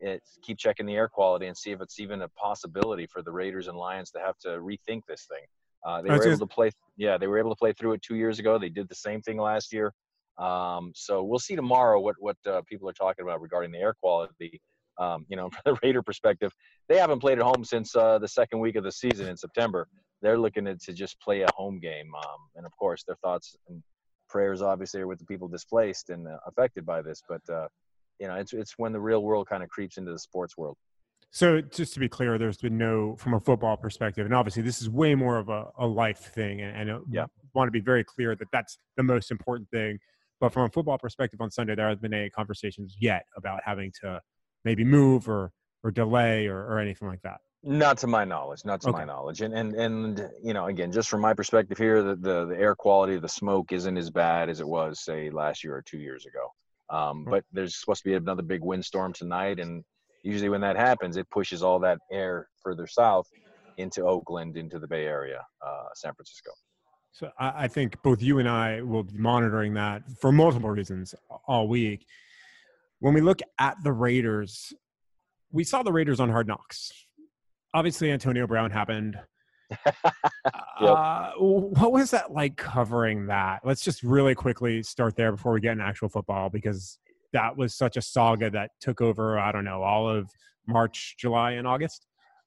[0.00, 3.30] it, keep checking the air quality and see if it's even a possibility for the
[3.30, 5.44] Raiders and Lions to have to rethink this thing.
[5.84, 6.70] Uh, they were able to play.
[6.96, 8.58] Yeah, they were able to play through it two years ago.
[8.58, 9.92] They did the same thing last year.
[10.38, 13.94] Um, so we'll see tomorrow what what uh, people are talking about regarding the air
[13.94, 14.60] quality.
[14.98, 16.52] Um, you know, from the Raider perspective,
[16.88, 19.88] they haven't played at home since uh, the second week of the season in September.
[20.22, 23.56] They're looking to, to just play a home game, um, and of course, their thoughts
[23.68, 23.82] and
[24.28, 27.22] prayers obviously are with the people displaced and uh, affected by this.
[27.28, 27.68] But uh,
[28.18, 30.76] you know, it's it's when the real world kind of creeps into the sports world.
[31.34, 34.82] So just to be clear, there's been no, from a football perspective, and obviously this
[34.82, 37.24] is way more of a, a life thing, and, and I Yeah.
[37.54, 39.98] want to be very clear that that's the most important thing.
[40.40, 43.92] But from a football perspective, on Sunday there hasn't been any conversations yet about having
[44.02, 44.20] to
[44.64, 45.52] maybe move or
[45.82, 47.40] or delay or, or anything like that.
[47.64, 48.64] Not to my knowledge.
[48.64, 48.98] Not to Okay.
[48.98, 49.40] my knowledge.
[49.40, 52.74] And and and you know, again, just from my perspective here, the, the the air
[52.74, 55.98] quality of the smoke isn't as bad as it was, say, last year or two
[55.98, 56.48] years ago.
[56.90, 57.30] Um, Hmm.
[57.30, 59.84] but there's supposed to be another big windstorm tonight, and
[60.24, 63.26] usually when that happens, it pushes all that air further south
[63.76, 66.50] into Oakland, into the Bay Area, uh, San Francisco.
[67.12, 71.14] So I, I think both you and I will be monitoring that for multiple reasons
[71.46, 72.06] all week.
[72.98, 74.72] When we look at the Raiders,
[75.50, 76.92] we saw the Raiders on Hard Knocks.
[77.74, 79.16] Obviously, Antonio Brown happened.
[80.80, 83.60] uh, what was that like covering that?
[83.64, 86.98] Let's just really quickly start there before we get into actual football because
[87.32, 90.30] that was such a saga that took over, I don't know, all of
[90.66, 92.06] March, July, and August.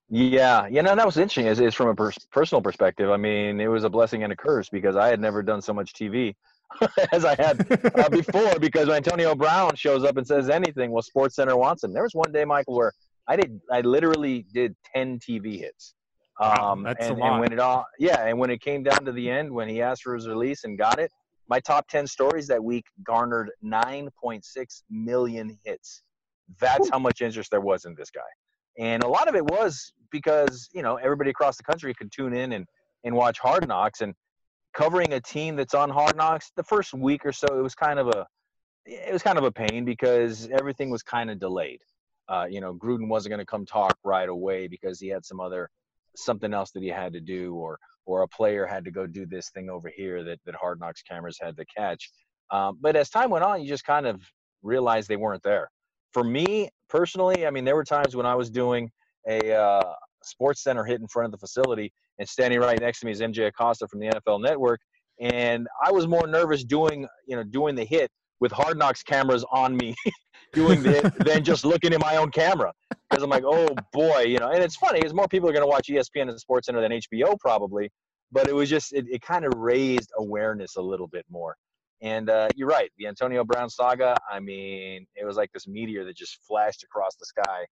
[0.10, 1.48] Yeah, you know, that was interesting.
[1.48, 3.10] Is, is from a pers- personal perspective.
[3.10, 5.74] I mean, it was a blessing and a curse because I had never done so
[5.74, 6.36] much TV
[7.12, 7.60] as I had
[7.98, 8.60] uh, before.
[8.60, 11.92] Because when Antonio Brown shows up and says anything, well, SportsCenter wants him.
[11.92, 12.92] There was one day, Michael, where
[13.28, 15.96] I did, I literally did ten TV hits.
[16.40, 17.32] Wow, Um, that's a and, lot.
[17.32, 19.82] and when it all, yeah, and when it came down to the end, when he
[19.82, 21.12] asked for his release and got it,
[21.48, 26.02] my top ten stories that week garnered nine point six million hits.
[26.60, 28.22] That's how much interest there was in this guy
[28.78, 32.34] and a lot of it was because you know everybody across the country could tune
[32.34, 32.66] in and
[33.04, 34.14] and watch Hard Knocks and
[34.74, 38.00] covering a team that's on Hard Knocks the first week or so it was kind
[38.00, 38.26] of a
[38.86, 41.80] it was kind of a pain because everything was kind of delayed.
[42.28, 45.40] Uh, you know, Gruden wasn't going to come talk right away because he had some
[45.40, 45.70] other
[46.16, 49.26] something else that he had to do or or a player had to go do
[49.26, 52.10] this thing over here that that Hard Knocks cameras had to catch.
[52.52, 54.22] Um, but as time went on, you just kind of
[54.62, 55.70] realized they weren't there.
[56.14, 58.90] For me personally, I mean, there were times when I was doing
[59.28, 63.12] a uh, SportsCenter hit in front of the facility, and standing right next to me
[63.12, 64.80] is MJ Acosta from the NFL Network,
[65.20, 68.10] and I was more nervous doing you know doing the hit
[68.40, 69.96] with Hard Knocks cameras on me
[70.56, 72.74] doing the than just looking in my own camera
[73.10, 74.50] because I'm like, oh boy, you know.
[74.50, 77.38] And it's funny because more people are going to watch ESPN and SportsCenter than HBO
[77.40, 77.92] probably,
[78.32, 81.56] but it was just it, it kind of raised awareness a little bit more.
[82.02, 84.16] And uh, you're right, the Antonio Brown saga.
[84.32, 87.66] I mean, it was like this meteor that just flashed across the sky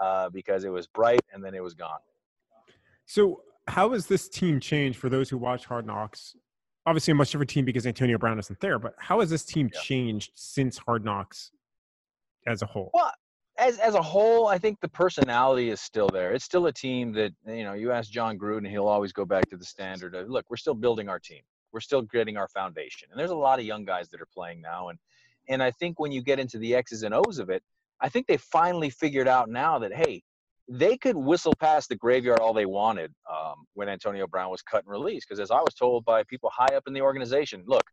[0.00, 1.98] uh, because it was bright and then it was gone.
[3.06, 6.34] So, how has this team changed for those who watch Hard Knocks?
[6.86, 8.78] Obviously, a much different team because Antonio Brown isn't there.
[8.78, 9.80] But how has this team yeah.
[9.80, 11.50] changed since Hard Knocks
[12.46, 12.90] as a whole?
[12.94, 13.12] Well,
[13.58, 16.32] as as a whole, I think the personality is still there.
[16.32, 17.74] It's still a team that you know.
[17.74, 20.46] You ask Jon Gruden, he'll always go back to the standard of look.
[20.48, 21.42] We're still building our team.
[21.72, 24.60] We're still getting our foundation, and there's a lot of young guys that are playing
[24.60, 24.88] now.
[24.88, 24.98] And
[25.48, 27.62] and I think when you get into the X's and O's of it,
[28.00, 30.22] I think they finally figured out now that hey,
[30.68, 34.84] they could whistle past the graveyard all they wanted um, when Antonio Brown was cut
[34.84, 35.26] and released.
[35.28, 37.84] Because as I was told by people high up in the organization, look,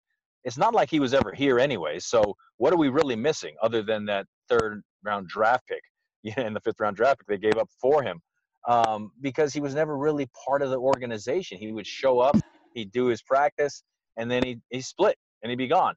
[0.43, 1.97] it's not like he was ever here anyway.
[1.99, 5.81] So what are we really missing other than that third round draft pick
[6.23, 8.19] yeah, the fifth round draft pick they gave up for him?
[8.67, 11.59] Um, because he was never really part of the organization.
[11.59, 12.35] He would show up,
[12.73, 13.83] he'd do his practice,
[14.17, 15.95] and then he he split and he'd be gone.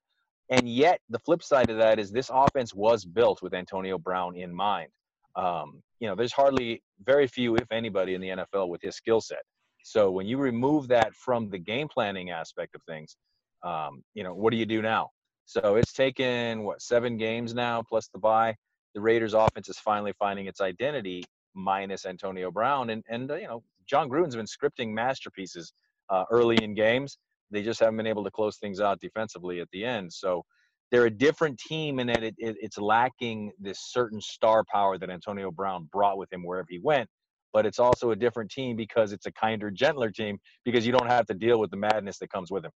[0.51, 4.37] And yet, the flip side of that is this offense was built with Antonio Brown
[4.37, 4.89] in mind.
[5.37, 9.21] Um, you know, there's hardly very few, if anybody, in the NFL with his skill
[9.21, 9.43] set.
[9.83, 13.17] So when you remove that from the game planning aspect of things,
[13.63, 15.11] um, you know, what do you do now?
[15.49, 18.55] So it's taken what seven games now plus the bye.
[18.95, 23.49] The Raiders' offense is finally finding its identity, minus Antonio Brown, and and uh, you
[23.49, 25.73] know Jon Gruden's been scripting masterpieces
[26.11, 27.19] uh, early in games.
[27.51, 30.13] They just haven't been able to close things out defensively at the end.
[30.13, 30.45] So
[30.91, 35.09] they're a different team in that it, it, it's lacking this certain star power that
[35.09, 37.09] Antonio Brown brought with him wherever he went.
[37.55, 41.09] But it's also a different team because it's a kinder, gentler team because you don't
[41.09, 42.73] have to deal with the madness that comes with him.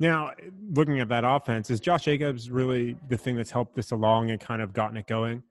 [0.00, 0.32] Now,
[0.72, 4.40] looking at that offense, is Josh Jacobs really the thing that's helped this along and
[4.40, 5.42] kind of gotten it going?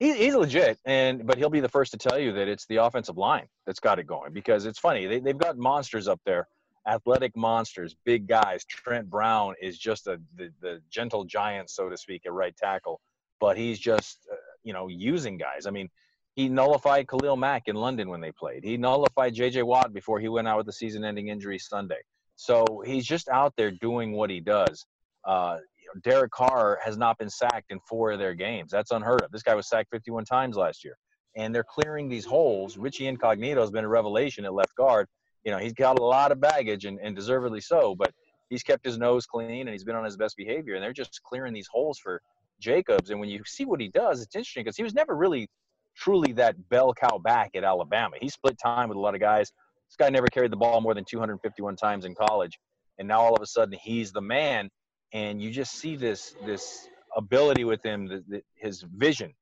[0.00, 3.16] he's legit, and but he'll be the first to tell you that it's the offensive
[3.18, 6.46] line that's got it going because it's funny they, they've got monsters up there
[6.88, 8.64] athletic monsters, big guys.
[8.64, 13.00] Trent Brown is just a the, the gentle giant, so to speak, at right tackle.
[13.40, 15.66] But he's just uh, you know using guys.
[15.66, 15.88] I mean,
[16.34, 18.64] he nullified Khalil Mack in London when they played.
[18.64, 19.62] He nullified J.J.
[19.62, 22.00] Watt before he went out with the season-ending injury Sunday.
[22.38, 24.86] So he's just out there doing what he does.
[25.24, 25.58] Uh,
[26.02, 28.70] Derek Carr has not been sacked in four of their games.
[28.70, 29.30] That's unheard of.
[29.30, 30.96] This guy was sacked 51 times last year.
[31.36, 32.78] And they're clearing these holes.
[32.78, 35.08] Richie Incognito has been a revelation at left guard
[35.44, 38.12] you know, he's got a lot of baggage and, and deservedly so, but
[38.50, 40.74] he's kept his nose clean and he's been on his best behavior.
[40.74, 42.20] And they're just clearing these holes for
[42.60, 43.10] Jacobs.
[43.10, 45.48] And when you see what he does, it's interesting because he was never really
[45.96, 48.16] truly that bell cow back at Alabama.
[48.20, 49.52] He split time with a lot of guys.
[49.88, 52.58] This guy never carried the ball more than 251 times in college.
[52.98, 54.70] And now all of a sudden he's the man.
[55.12, 59.32] And you just see this this ability with him, the, the, his vision,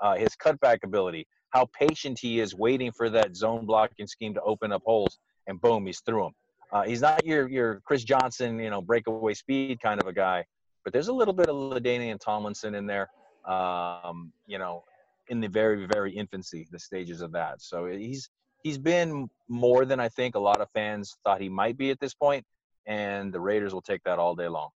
[0.00, 4.42] uh, his cutback ability, how patient he is waiting for that zone blocking scheme to
[4.42, 6.32] open up holes and boom, he's through him.
[6.72, 10.44] Uh, he's not your your Chris Johnson, you know, breakaway speed kind of a guy,
[10.84, 13.08] but there's a little bit of LaDainian Tomlinson in there,
[13.46, 14.84] um, you know,
[15.28, 17.62] in the very very infancy, the stages of that.
[17.62, 18.28] So he's
[18.66, 22.00] he's been more than I think a lot of fans thought he might be at
[22.00, 22.44] this point,
[22.86, 24.70] and the Raiders will take that all day long.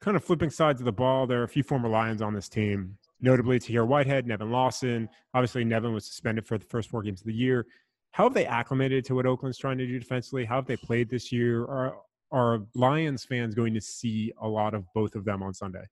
[0.00, 2.48] Kind of flipping sides of the ball, there are a few former Lions on this
[2.48, 5.08] team, notably Tahir Whitehead, Nevin Lawson.
[5.34, 7.66] Obviously, Nevin was suspended for the first four games of the year
[8.12, 10.44] how have they acclimated to what Oakland's trying to do defensively?
[10.44, 11.64] How have they played this year?
[11.64, 11.96] Are
[12.30, 15.84] are Lions fans going to see a lot of both of them on Sunday?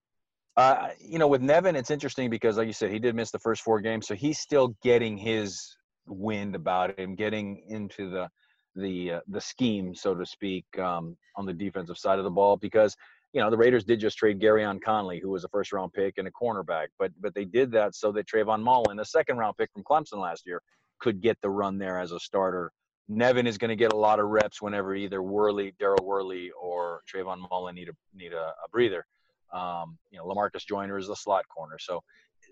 [0.57, 3.39] Uh, you know, with Nevin, it's interesting because, like you said, he did miss the
[3.39, 5.77] first four games, so he's still getting his
[6.11, 8.29] wind about him, getting into the
[8.77, 12.57] the uh, the scheme, so to speak, um, on the defensive side of the ball.
[12.57, 12.97] Because
[13.33, 16.19] you know the Raiders did just trade Gareon Conley, who was a first round pick
[16.19, 19.57] and a cornerback, but but they did that so that Trayvon Mullen, a second round
[19.57, 20.63] pick from Clemson last year,
[21.01, 22.73] could get the run there as a starter.
[23.09, 27.03] Nevin is going to get a lot of reps whenever either Worley, Daryl Worley, or
[27.13, 29.05] Trayvon Mullen need a need a, a breather.
[29.53, 32.01] Um, you know, Lamarcus Joyner is the slot corner, so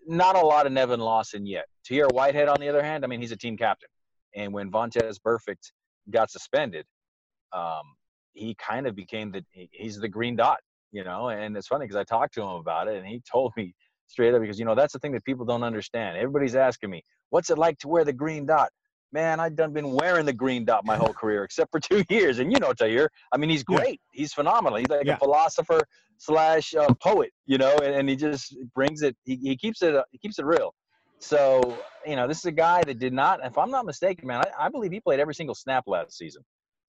[0.09, 1.67] not a lot of Nevin Lawson yet.
[1.85, 3.89] Tahir Whitehead, on the other hand, I mean, he's a team captain,
[4.35, 5.71] and when Vontaze Burfict
[6.11, 6.87] got suspended,
[7.53, 7.83] um,
[8.33, 10.59] he kind of became the he's the green dot,
[10.93, 11.29] you know.
[11.29, 13.75] And it's funny because I talked to him about it, and he told me
[14.07, 16.17] straight up because you know that's the thing that people don't understand.
[16.17, 18.71] Everybody's asking me, What's it like to wear the green dot?
[19.13, 22.39] Man, I've done been wearing the green dot my whole career, except for two years.
[22.39, 24.01] And you know, Tahir, I mean, he's great.
[24.13, 24.21] Yeah.
[24.21, 24.79] He's phenomenal.
[24.79, 25.15] He's like yeah.
[25.15, 25.81] a philosopher
[26.19, 29.17] slash uh, poet, you know, and, and, he just brings it.
[29.25, 29.95] He, he keeps it.
[29.95, 30.75] Uh, he keeps it real.
[31.21, 34.43] So, you know, this is a guy that did not, if I'm not mistaken, man,
[34.45, 36.43] I, I believe he played every single snap last season.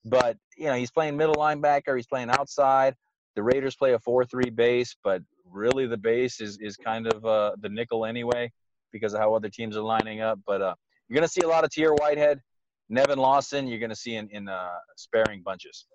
[0.05, 2.95] But, you know, he's playing middle linebacker, he's playing outside.
[3.36, 7.26] The Raiders play a 4 3 base, but really the base is, is kind of
[7.26, 8.51] uh, the nickel anyway
[8.91, 10.39] because of how other teams are lining up.
[10.45, 10.76] But uh,
[11.10, 12.39] you're going to see a lot of Tahir Whitehead,
[12.88, 15.86] Nevin Lawson, you're going to see in, in uh, sparing bunches.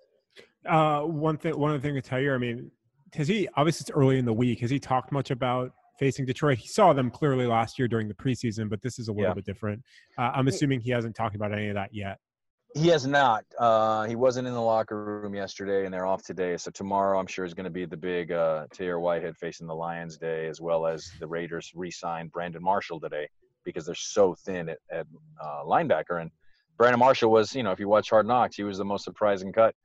[0.67, 2.69] Uh, one thing, one other thing to tell you, I mean,
[3.13, 4.59] has he obviously it's early in the week?
[4.59, 6.57] Has he talked much about facing Detroit?
[6.57, 9.33] He saw them clearly last year during the preseason, but this is a little yeah.
[9.33, 9.81] bit different.
[10.17, 12.17] Uh, I'm assuming he hasn't talked about any of that yet.
[12.73, 13.45] He has not.
[13.57, 16.57] Uh, he wasn't in the locker room yesterday, and they're off today.
[16.57, 19.75] So tomorrow, I'm sure is going to be the big uh, Tahir Whitehead facing the
[19.75, 23.29] Lions day, as well as the Raiders re-signed Brandon Marshall today
[23.65, 25.07] because they're so thin at, at
[25.43, 26.21] uh, linebacker.
[26.21, 26.31] And
[26.77, 29.51] Brandon Marshall was, you know, if you watch Hard Knocks, he was the most surprising
[29.51, 29.75] cut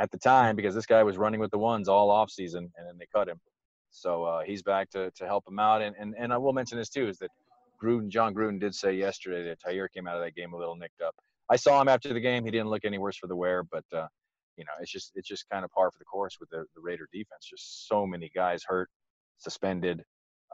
[0.00, 2.86] at the time because this guy was running with the ones all off season, and
[2.86, 3.40] then they cut him.
[3.90, 5.82] So uh, he's back to, to help him out.
[5.82, 7.30] And, and and I will mention this too is that
[7.82, 10.76] Gruden, Jon Gruden did say yesterday that Tahir came out of that game a little
[10.76, 11.14] nicked up.
[11.50, 12.44] I saw him after the game.
[12.44, 14.06] He didn't look any worse for the wear, but uh,
[14.56, 16.80] you know, it's just it's just kind of par for the course with the, the
[16.80, 17.46] Raider defense.
[17.48, 18.90] Just so many guys hurt,
[19.38, 20.02] suspended.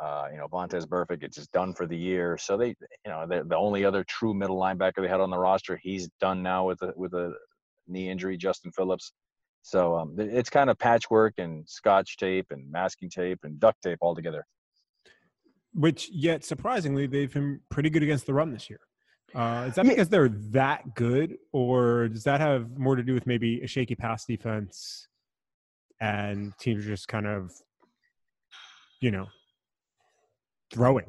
[0.01, 2.38] Uh, you know, Vontaze Burfict, it's just done for the year.
[2.38, 2.76] So they, you
[3.09, 6.66] know, the only other true middle linebacker they had on the roster, he's done now
[6.66, 7.34] with a with a
[7.86, 8.36] knee injury.
[8.38, 9.12] Justin Phillips.
[9.62, 13.98] So um, it's kind of patchwork and scotch tape and masking tape and duct tape
[14.01, 14.46] all together.
[15.74, 18.80] Which yet surprisingly, they've been pretty good against the run this year.
[19.34, 23.26] Uh, is that because they're that good, or does that have more to do with
[23.26, 25.07] maybe a shaky pass defense
[26.01, 27.53] and teams just kind of,
[29.01, 29.28] you know,
[30.73, 31.07] throwing?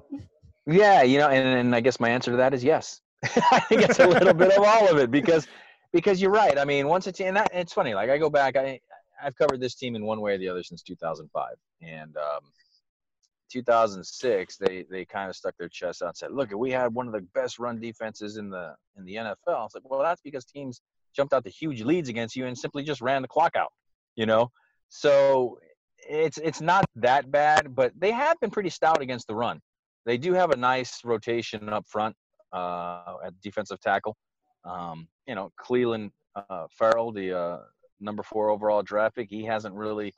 [0.67, 3.01] Yeah, you know, and, and I guess my answer to that is yes.
[3.51, 5.47] I think it's a little bit of all of it because
[5.93, 6.57] because you're right.
[6.57, 7.93] I mean, once it's and that it's funny.
[7.93, 8.79] Like I go back, I
[9.21, 12.41] I've covered this team in one way or the other since 2005, and um,
[13.51, 17.07] 2006 they they kind of stuck their chest out and said, "Look, we had one
[17.07, 20.45] of the best run defenses in the in the NFL." It's like, "Well, that's because
[20.45, 20.81] teams
[21.15, 23.71] jumped out to huge leads against you and simply just ran the clock out."
[24.15, 24.51] You know,
[24.89, 25.59] so
[26.09, 29.59] it's it's not that bad, but they have been pretty stout against the run.
[30.05, 32.15] They do have a nice rotation up front
[32.53, 34.15] uh, at defensive tackle.
[34.65, 37.57] Um, you know, Clelin uh, Ferrell, the uh,
[37.99, 40.13] number four overall draft pick, he hasn't really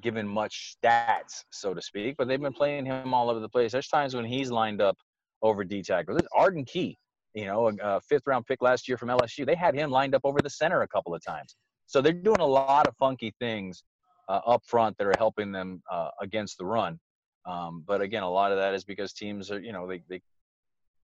[0.00, 3.72] given much stats, so to speak, but they've been playing him all over the place.
[3.72, 4.96] There's times when he's lined up
[5.42, 6.18] over D tackle.
[6.34, 6.96] Arden Key,
[7.34, 9.44] you know, a, a fifth round pick last year from LSU.
[9.44, 11.56] They had him lined up over the center a couple of times.
[11.86, 13.82] So they're doing a lot of funky things
[14.28, 16.98] uh, up front that are helping them uh, against the run.
[17.46, 20.20] Um, but again, a lot of that is because teams are, you know, they, they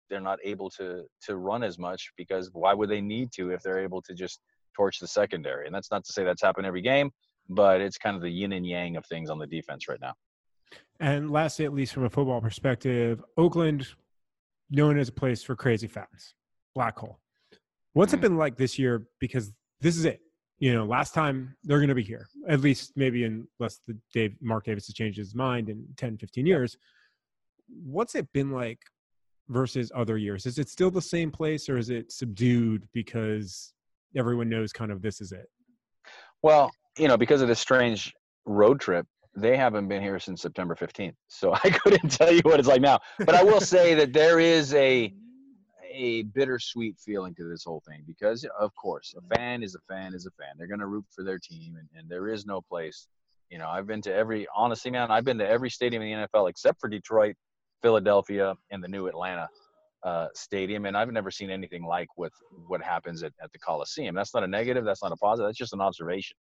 [0.09, 3.61] they're not able to to run as much because why would they need to if
[3.61, 4.39] they're able to just
[4.75, 5.65] torch the secondary?
[5.65, 7.11] And that's not to say that's happened every game,
[7.49, 10.13] but it's kind of the yin and yang of things on the defense right now.
[10.99, 13.87] And lastly, at least from a football perspective, Oakland,
[14.69, 16.35] known as a place for crazy fans,
[16.73, 17.19] black hole.
[17.93, 19.07] What's it been like this year?
[19.19, 20.21] Because this is it.
[20.59, 24.35] You know, last time they're going to be here, at least maybe unless the Dave
[24.41, 26.77] Mark Davis has changed his mind in 10, 15 years.
[27.67, 28.79] What's it been like
[29.49, 30.45] versus other years?
[30.45, 33.73] Is it still the same place or is it subdued because
[34.15, 35.47] everyone knows kind of this is it?
[36.41, 38.13] Well, you know, because of this strange
[38.45, 41.15] road trip, they haven't been here since September 15th.
[41.27, 42.99] So I couldn't tell you what it's like now.
[43.19, 45.13] But I will say that there is a
[45.93, 50.13] a bittersweet feeling to this whole thing because of course a fan is a fan
[50.13, 50.55] is a fan.
[50.57, 53.07] They're gonna root for their team and, and there is no place.
[53.49, 56.27] You know, I've been to every honestly man, I've been to every stadium in the
[56.27, 57.35] NFL except for Detroit
[57.81, 59.47] Philadelphia and the new Atlanta
[60.03, 62.33] uh, stadium, and I've never seen anything like with
[62.67, 64.15] what happens at, at the Coliseum.
[64.15, 64.85] That's not a negative.
[64.85, 65.47] That's not a positive.
[65.47, 66.35] That's just an observation.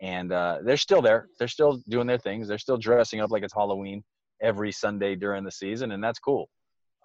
[0.00, 1.28] And uh, they're still there.
[1.38, 2.48] They're still doing their things.
[2.48, 4.02] They're still dressing up like it's Halloween
[4.42, 6.48] every Sunday during the season, and that's cool.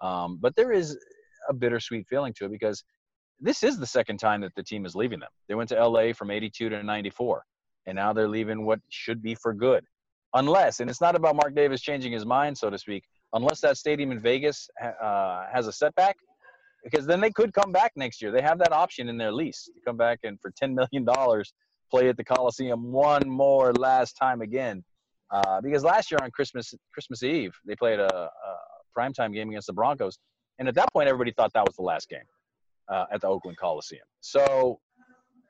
[0.02, 0.98] Um, but there is
[1.48, 2.84] a bittersweet feeling to it because
[3.40, 5.30] this is the second time that the team is leaving them.
[5.48, 7.44] They went to LA from 82 to 94,
[7.86, 9.84] and now they're leaving what should be for good.
[10.34, 13.76] Unless, and it's not about Mark Davis changing his mind, so to speak, unless that
[13.76, 16.16] stadium in Vegas uh, has a setback,
[16.82, 18.30] because then they could come back next year.
[18.30, 21.52] They have that option in their lease to come back and for ten million dollars
[21.90, 24.84] play at the Coliseum one more last time again.
[25.30, 28.58] Uh, because last year on Christmas Christmas Eve they played a, a
[28.96, 30.18] primetime game against the Broncos,
[30.58, 32.26] and at that point everybody thought that was the last game
[32.88, 34.04] uh, at the Oakland Coliseum.
[34.20, 34.80] So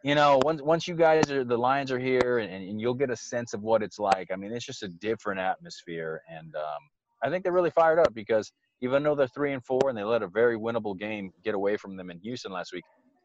[0.05, 3.09] you know, once once you guys are the Lions are here, and, and you'll get
[3.09, 4.30] a sense of what it's like.
[4.30, 6.82] I mean, it's just a different atmosphere, and um,
[7.22, 8.52] I think they're really fired up because
[8.82, 11.78] even though they're three and four and they let a very winnable game get away
[11.78, 12.84] from them in Houston last week,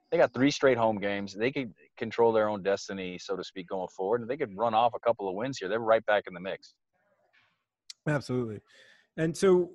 [0.09, 1.35] they got three straight home games.
[1.35, 4.73] They could control their own destiny, so to speak, going forward, and they could run
[4.73, 5.67] off a couple of wins here.
[5.67, 6.75] They're right back in the mix.
[8.07, 8.61] Absolutely.
[9.17, 9.71] And so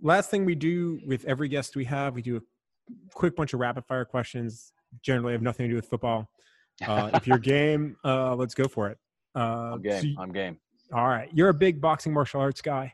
[0.00, 2.40] last thing we do with every guest we have, we do a
[3.14, 4.72] quick bunch of rapid fire questions.
[5.02, 6.28] Generally, have nothing to do with football.
[6.86, 8.98] Uh, if you're game, uh, let's go for it.
[9.34, 9.38] Uh,
[9.72, 9.98] I'm game.
[10.02, 10.58] so you- I'm game.
[10.92, 12.92] all right, you're a big boxing martial arts guy.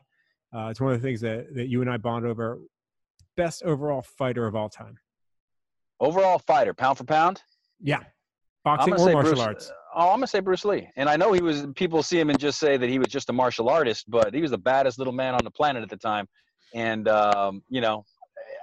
[0.55, 2.59] Uh, it's one of the things that, that you and I bond over.
[3.35, 4.97] Best overall fighter of all time.
[5.99, 7.43] Overall fighter, pound for pound.
[7.81, 8.03] Yeah,
[8.63, 9.71] boxing or martial Bruce, arts.
[9.93, 10.87] Oh, I'm gonna say Bruce Lee.
[10.95, 11.65] And I know he was.
[11.75, 14.39] People see him and just say that he was just a martial artist, but he
[14.41, 16.25] was the baddest little man on the planet at the time.
[16.73, 18.05] And um, you know,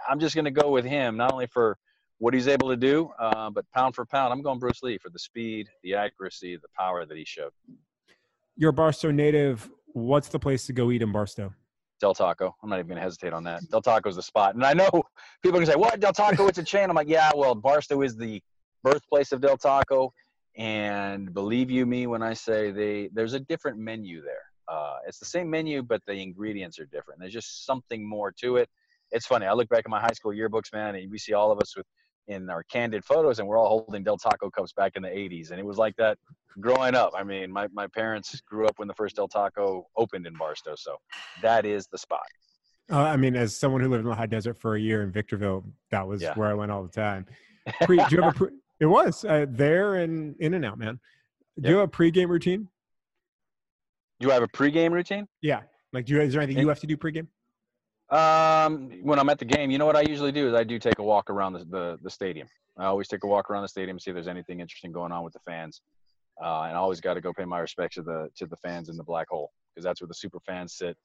[0.08, 1.78] I'm just gonna go with him, not only for
[2.18, 5.08] what he's able to do, uh, but pound for pound, I'm going Bruce Lee for
[5.08, 7.52] the speed, the accuracy, the power that he showed.
[8.56, 9.70] You're a Barstow native.
[9.94, 11.54] What's the place to go eat in Barstow?
[12.00, 12.54] Del Taco.
[12.62, 13.60] I'm not even gonna hesitate on that.
[13.70, 14.54] Del Taco's the spot.
[14.54, 14.90] And I know
[15.42, 16.46] people can say, "What Del Taco?
[16.48, 18.42] It's a chain." I'm like, "Yeah, well, Barstow is the
[18.82, 20.12] birthplace of Del Taco."
[20.56, 24.49] And believe you me when I say they there's a different menu there.
[24.70, 27.18] Uh, it's the same menu, but the ingredients are different.
[27.18, 28.68] There's just something more to it.
[29.10, 29.46] It's funny.
[29.46, 31.76] I look back at my high school yearbooks, man, and we see all of us
[31.76, 31.86] with
[32.28, 35.50] in our candid photos, and we're all holding Del Taco cups back in the '80s,
[35.50, 36.16] and it was like that
[36.60, 37.12] growing up.
[37.16, 40.74] I mean, my my parents grew up when the first Del Taco opened in Barstow,
[40.76, 40.96] so
[41.42, 42.20] that is the spot.
[42.92, 45.10] Uh, I mean, as someone who lived in the high desert for a year in
[45.10, 46.34] Victorville, that was Yeah.
[46.34, 47.26] where I went all the time.
[47.82, 48.48] Pre, do you have a pre,
[48.80, 51.00] it was uh, there and in and out, man.
[51.60, 52.68] Do you have a pregame routine?
[54.20, 55.26] Do you have a pregame routine?
[55.40, 55.62] Yeah.
[55.92, 57.26] Like, do you, is there anything you have to do pregame?
[58.10, 60.78] Um, when I'm at the game, you know what I usually do is I do
[60.78, 62.48] take a walk around the the, the stadium.
[62.76, 65.22] I always take a walk around the stadium, see if there's anything interesting going on
[65.22, 65.80] with the fans,
[66.42, 68.88] uh, and I always got to go pay my respects to the to the fans
[68.88, 70.96] in the black hole because that's where the super fans sit.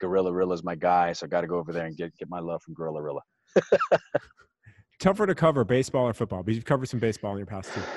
[0.00, 2.40] Gorilla Rilla's my guy, so I got to go over there and get get my
[2.40, 3.20] love from Gorilla Rilla.
[5.00, 6.42] Tougher to cover baseball or football?
[6.42, 7.82] Because you've covered some baseball in your past too.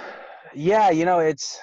[0.56, 1.60] Yeah, you know it's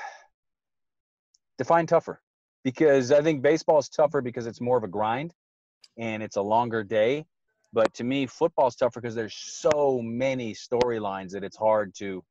[1.57, 2.21] define tougher
[2.65, 5.33] because I think baseball is tougher because it's more of a grind
[5.99, 7.27] and it's a longer day.
[7.73, 12.25] But to me, football's tougher because there's so many storylines that it's hard to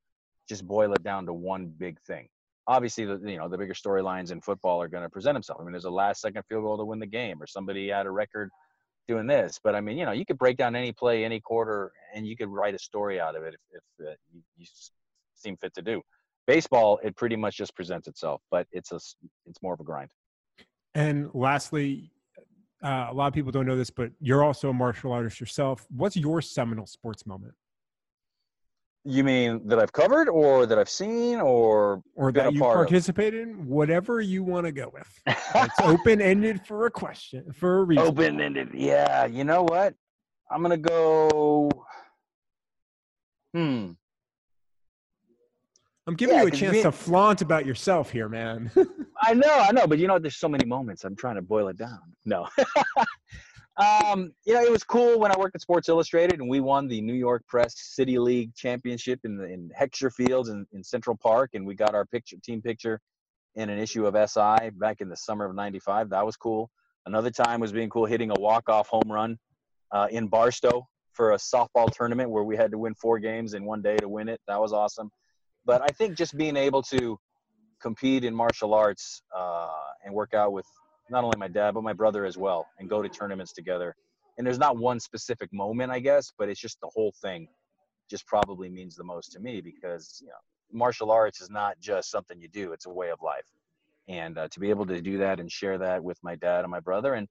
[0.49, 2.27] just boil it down to one big thing.
[2.65, 5.59] Obviously, the you know the bigger storylines in football are going to present themselves.
[5.61, 8.05] I mean, there's a last second field goal to win the game, or somebody had
[8.05, 8.49] a record
[9.07, 9.59] doing this.
[9.61, 12.37] But I mean, you know, you could break down any play, any quarter, and you
[12.37, 14.65] could write a story out of it if, if uh, you, you
[15.35, 16.01] seem fit to do.
[16.47, 18.99] Baseball, it pretty much just presents itself, but it's a
[19.45, 20.09] it's more of a grind.
[20.95, 22.11] And lastly,
[22.83, 25.85] uh, a lot of people don't know this, but you're also a martial artist yourself.
[25.95, 27.53] What's your seminal sports moment,
[29.05, 32.87] You mean that I've covered, or that I've seen, or or that you part of.
[32.87, 33.65] participated in?
[33.67, 35.09] Whatever you want to go with.
[35.55, 38.05] It's open ended for a question for a reason.
[38.05, 38.69] open ended?
[38.73, 39.95] Yeah, you know what?
[40.51, 41.69] I'm gonna go.
[43.53, 43.91] Hmm.
[46.05, 48.71] I'm giving Yeah, you a chance we- to flaunt about yourself here, man.
[49.21, 51.05] I know, I know, but you know, there's so many moments.
[51.05, 51.99] I'm trying to boil it down.
[52.25, 52.47] No.
[53.77, 56.87] um, you know, it was cool when I worked at Sports Illustrated and we won
[56.87, 61.15] the New York Press City League Championship in the in Heckscher Fields in, in Central
[61.15, 62.99] Park, and we got our picture team picture
[63.55, 66.09] in an issue of SI back in the summer of '95.
[66.09, 66.69] That was cool.
[67.05, 69.37] Another time was being cool hitting a walk-off home run
[69.91, 73.63] uh, in Barstow for a softball tournament where we had to win four games in
[73.63, 74.41] one day to win it.
[74.47, 75.09] That was awesome.
[75.65, 77.17] But I think just being able to
[77.81, 79.69] compete in martial arts uh,
[80.05, 80.67] and work out with
[81.09, 83.95] not only my dad but my brother as well, and go to tournaments together.
[84.37, 87.49] And there's not one specific moment, I guess, but it's just the whole thing.
[88.09, 90.33] Just probably means the most to me because you know
[90.71, 93.47] martial arts is not just something you do; it's a way of life.
[94.07, 96.71] And uh, to be able to do that and share that with my dad and
[96.71, 97.27] my brother, and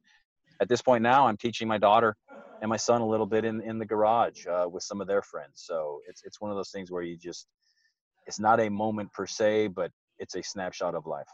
[0.61, 2.17] at this point now, I'm teaching my daughter
[2.61, 5.23] and my son a little bit in in the garage uh, with some of their
[5.23, 5.63] friends.
[5.67, 7.49] So it's it's one of those things where you just
[8.27, 11.27] it's not a moment per se, but it's a snapshot of life.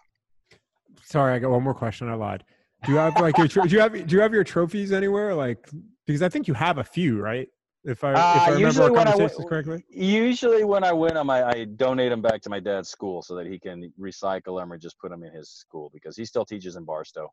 [1.04, 2.08] Sorry, I got one more question.
[2.08, 2.44] I lied.
[2.84, 5.34] Do you have like your do you have do you have your trophies anywhere?
[5.34, 5.68] Like
[6.06, 7.48] because I think you have a few, right?
[7.84, 9.84] If I if I Uh, remember usually when I w- correctly.
[9.90, 13.34] Usually, when I win them, I, I donate them back to my dad's school so
[13.34, 16.44] that he can recycle them or just put them in his school because he still
[16.44, 17.28] teaches in Barstow.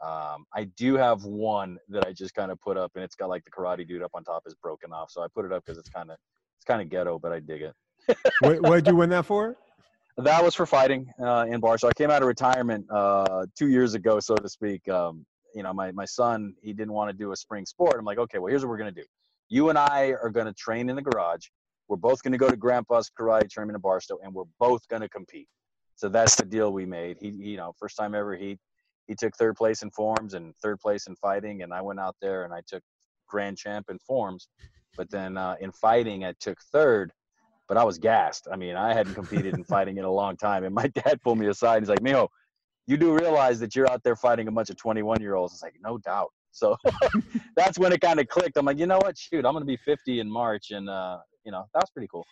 [0.00, 3.28] Um, I do have one that I just kind of put up, and it's got
[3.28, 5.64] like the karate dude up on top is broken off, so I put it up
[5.64, 6.16] because it's kind of
[6.58, 7.74] it's kind of ghetto, but I dig it.
[8.40, 9.56] What did you win that for?
[10.16, 13.94] That was for fighting uh, in So I came out of retirement uh, two years
[13.94, 14.88] ago, so to speak.
[14.88, 15.24] Um,
[15.54, 17.96] you know, my, my son, he didn't want to do a spring sport.
[17.98, 19.06] I'm like, okay, well, here's what we're going to do.
[19.48, 21.46] You and I are going to train in the garage.
[21.88, 25.02] We're both going to go to Grandpa's karate tournament in Barstow, and we're both going
[25.02, 25.48] to compete.
[25.94, 27.16] So that's the deal we made.
[27.20, 28.58] He, you know, first time ever, he
[29.06, 32.14] he took third place in forms and third place in fighting, and I went out
[32.20, 32.82] there and I took
[33.26, 34.48] grand champ in forms.
[34.96, 37.10] But then uh, in fighting, I took third
[37.68, 38.48] but I was gassed.
[38.50, 40.64] I mean, I hadn't competed in fighting in a long time.
[40.64, 41.82] And my dad pulled me aside.
[41.82, 42.28] He's like, Mijo,
[42.86, 45.52] you do realize that you're out there fighting a bunch of 21 year olds.
[45.52, 46.30] It's like, no doubt.
[46.50, 46.76] So
[47.56, 48.56] that's when it kind of clicked.
[48.56, 49.16] I'm like, you know what?
[49.18, 50.70] Shoot, I'm going to be 50 in March.
[50.70, 52.24] And, uh, you know, that was pretty cool.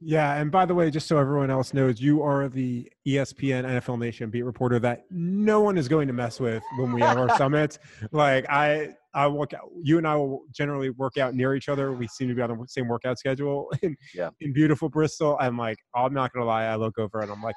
[0.00, 3.98] Yeah, and by the way, just so everyone else knows, you are the ESPN NFL
[3.98, 7.28] Nation beat reporter that no one is going to mess with when we have our
[7.36, 7.80] summits.
[8.12, 9.70] Like I, I work out.
[9.82, 11.92] You and I will generally work out near each other.
[11.92, 14.30] We seem to be on the same workout schedule in, yeah.
[14.40, 15.36] in beautiful Bristol.
[15.40, 16.66] I'm like, I'm not gonna lie.
[16.66, 17.56] I look over and I'm like,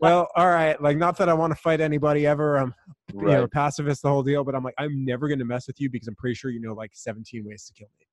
[0.00, 0.80] well, all right.
[0.82, 2.56] Like, not that I want to fight anybody ever.
[2.56, 2.74] I'm,
[3.14, 3.32] right.
[3.32, 4.42] you know, pacifist the whole deal.
[4.42, 6.74] But I'm like, I'm never gonna mess with you because I'm pretty sure you know
[6.74, 8.05] like 17 ways to kill me.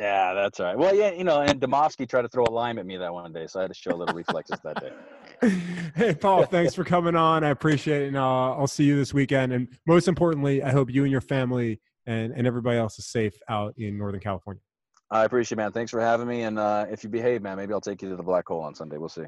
[0.00, 0.78] Yeah, that's right.
[0.78, 3.30] Well, yeah, you know, and Demovsky tried to throw a lime at me that one
[3.34, 5.52] day, so I had to show a little reflexes that day.
[5.94, 7.44] hey, Paul, thanks for coming on.
[7.44, 9.52] I appreciate it, and uh, I'll see you this weekend.
[9.52, 13.38] And most importantly, I hope you and your family and, and everybody else is safe
[13.50, 14.62] out in Northern California.
[15.10, 15.72] I appreciate it, man.
[15.72, 16.42] Thanks for having me.
[16.42, 18.74] And uh, if you behave, man, maybe I'll take you to the black hole on
[18.74, 18.96] Sunday.
[18.96, 19.26] We'll see.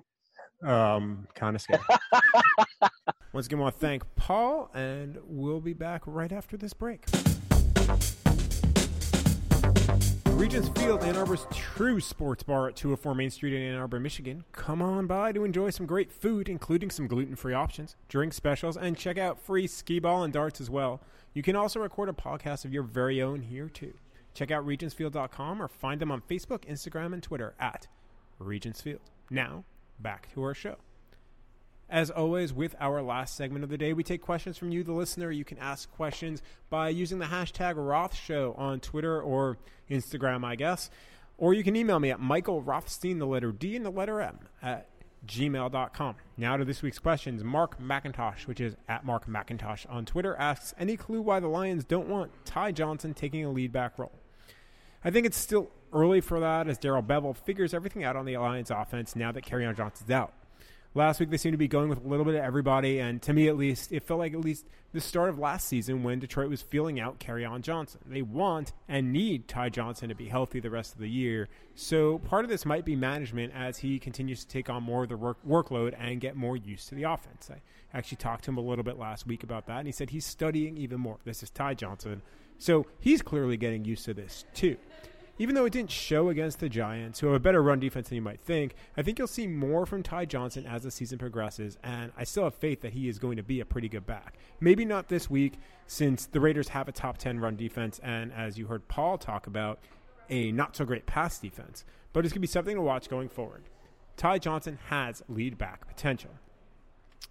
[0.65, 1.83] Um, kind of scared.
[3.35, 7.05] Once again, I want to thank Paul, and we'll be back right after this break.
[10.35, 14.45] Regents Field, Ann Arbor's true sports bar at 204 Main Street in Ann Arbor, Michigan.
[14.53, 18.77] Come on by to enjoy some great food, including some gluten free options, drink specials,
[18.77, 21.01] and check out free skee ball and darts as well.
[21.35, 23.95] You can also record a podcast of your very own here too.
[24.35, 27.87] Check out regentsfield.com or find them on Facebook, Instagram, and Twitter at
[28.41, 29.01] Regentsfield.
[29.31, 29.65] Now,
[30.01, 30.77] back to our show.
[31.93, 34.95] As always, with our last segment of the day, we take questions from you, the
[34.95, 35.31] listener.
[35.31, 36.41] You can ask questions
[36.71, 39.59] by using the hashtag Roth Show on Twitter or
[39.91, 40.89] Instagram, I guess.
[41.37, 44.39] Or you can email me at Michael Rothstein, the letter D and the letter M,
[44.63, 44.89] at
[45.27, 46.17] gmail.com.
[46.39, 47.45] Now to this week's questions.
[47.45, 51.85] Mark McIntosh, which is at Mark McIntosh on Twitter, asks Any clue why the Lions
[51.85, 54.19] don't want Ty Johnson taking a lead back role?
[55.05, 58.39] I think it's still early for that as Darrell Bevell figures everything out on the
[58.39, 60.33] Lions offense now that Kerryon Johnson's out.
[60.95, 63.33] Last week they seemed to be going with a little bit of everybody, and to
[63.33, 66.51] me at least, it felt like at least the start of last season when Detroit
[66.51, 68.03] was feeling out Kerryon Johnson.
[68.05, 71.49] They want and need Ty Johnson to be healthy the rest of the year.
[71.75, 75.09] So part of this might be management as he continues to take on more of
[75.09, 77.51] the work, workload and get more used to the offense.
[77.51, 77.63] I
[77.97, 80.27] actually talked to him a little bit last week about that, and he said he's
[80.27, 81.17] studying even more.
[81.25, 82.21] This is Ty Johnson.
[82.59, 84.77] So he's clearly getting used to this too
[85.43, 88.15] even though it didn't show against the Giants, who have a better run defense than
[88.15, 91.77] you might think, I think you'll see more from Ty Johnson as the season progresses,
[91.83, 94.39] and I still have faith that he is going to be a pretty good back.
[94.61, 95.55] Maybe not this week,
[95.89, 99.49] since the Raiders have a top 10 run defense, and as you heard Paul talk
[99.49, 99.81] about,
[100.31, 103.29] a not so great pass defense, but it's going to be something to watch going
[103.29, 103.65] forward.
[104.17, 106.31] Ty Johnson has lead back potential.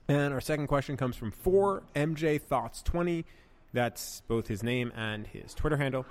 [0.09, 3.23] And our second question comes from 4MJ Thoughts 20.
[3.71, 6.05] That's both his name and his Twitter handle.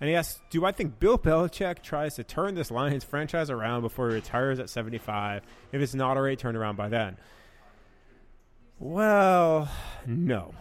[0.00, 3.82] And he asks, Do I think Bill Belichick tries to turn this Lions franchise around
[3.82, 5.42] before he retires at 75
[5.72, 7.16] if it's not already turned around by then?
[8.78, 9.70] Well,
[10.06, 10.54] no.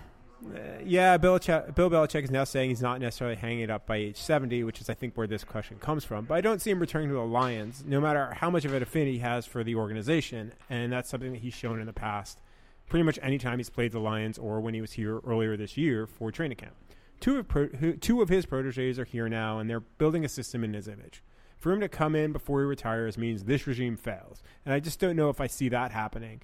[0.46, 3.98] Uh, yeah, Bill, Bill Belichick is now saying he's not necessarily hanging it up by
[3.98, 6.26] age 70, which is, I think, where this question comes from.
[6.26, 8.84] But I don't see him returning to the Lions, no matter how much of an
[8.84, 10.54] affinity he has for the organization.
[10.70, 12.40] And that's something that he's shown in the past,
[12.88, 15.76] pretty much any time he's played the Lions or when he was here earlier this
[15.78, 16.76] year for training camp.
[17.20, 17.68] Two of, pro-
[18.00, 21.24] two of his proteges are here now, and they're building a system in his image.
[21.58, 24.44] For him to come in before he retires means this regime fails.
[24.66, 26.42] And I just don't know if I see that happening.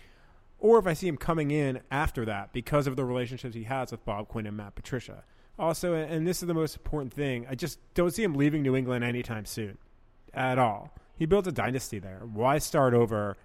[0.57, 3.91] Or if I see him coming in after that because of the relationships he has
[3.91, 5.23] with Bob Quinn and Matt Patricia.
[5.59, 8.75] Also, and this is the most important thing, I just don't see him leaving New
[8.75, 9.77] England anytime soon
[10.33, 10.91] at all.
[11.15, 12.21] He built a dynasty there.
[12.31, 13.37] Why start over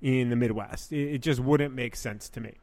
[0.00, 0.92] in the Midwest?
[0.92, 2.54] It, just wouldn't make sense to me.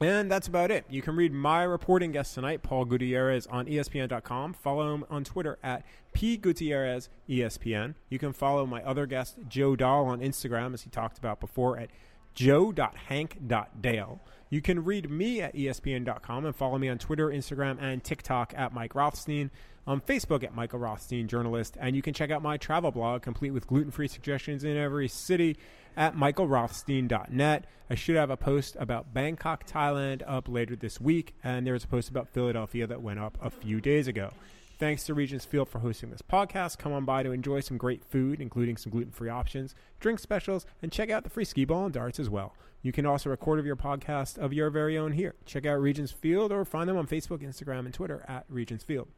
[0.00, 0.84] And that's about it.
[0.90, 4.52] You can read my reporting guest tonight, Paul Gutierrez, on ESPN.com.
[4.54, 5.84] Follow him on Twitter at
[6.14, 7.94] PGutierrezESPN.
[8.10, 11.78] You can follow my other guest, Joe Dahl, on Instagram, as he talked about before,
[11.78, 11.90] at
[12.34, 14.20] joe.hank.dale.
[14.50, 18.74] You can read me at ESPN.com and follow me on Twitter, Instagram, and TikTok at
[18.74, 19.50] Mike Rothstein
[19.86, 23.50] on Facebook at Michael Rothstein Journalist, and you can check out my travel blog, complete
[23.50, 25.58] with gluten free suggestions in every city,
[25.96, 27.66] at michaelrothstein.net.
[27.90, 31.84] I should have a post about Bangkok, Thailand up later this week, and there was
[31.84, 34.30] a post about Philadelphia that went up a few days ago.
[34.78, 36.78] Thanks to Regents Field for hosting this podcast.
[36.78, 40.66] Come on by to enjoy some great food, including some gluten free options, drink specials,
[40.82, 42.54] and check out the free skee ball and darts as well.
[42.82, 45.36] You can also record of your podcast of your very own here.
[45.46, 49.08] Check out Regents Field or find them on Facebook, Instagram, and Twitter at Regents Field.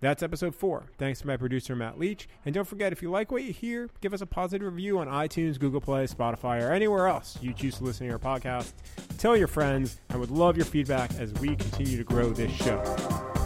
[0.00, 0.86] That's episode four.
[0.98, 2.28] Thanks to my producer, Matt Leach.
[2.44, 5.08] And don't forget, if you like what you hear, give us a positive review on
[5.08, 8.72] iTunes, Google Play, Spotify, or anywhere else you choose to listen to your podcast.
[9.18, 10.00] Tell your friends.
[10.10, 12.82] I would love your feedback as we continue to grow this show.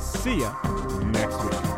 [0.00, 0.54] See ya
[1.04, 1.69] next week.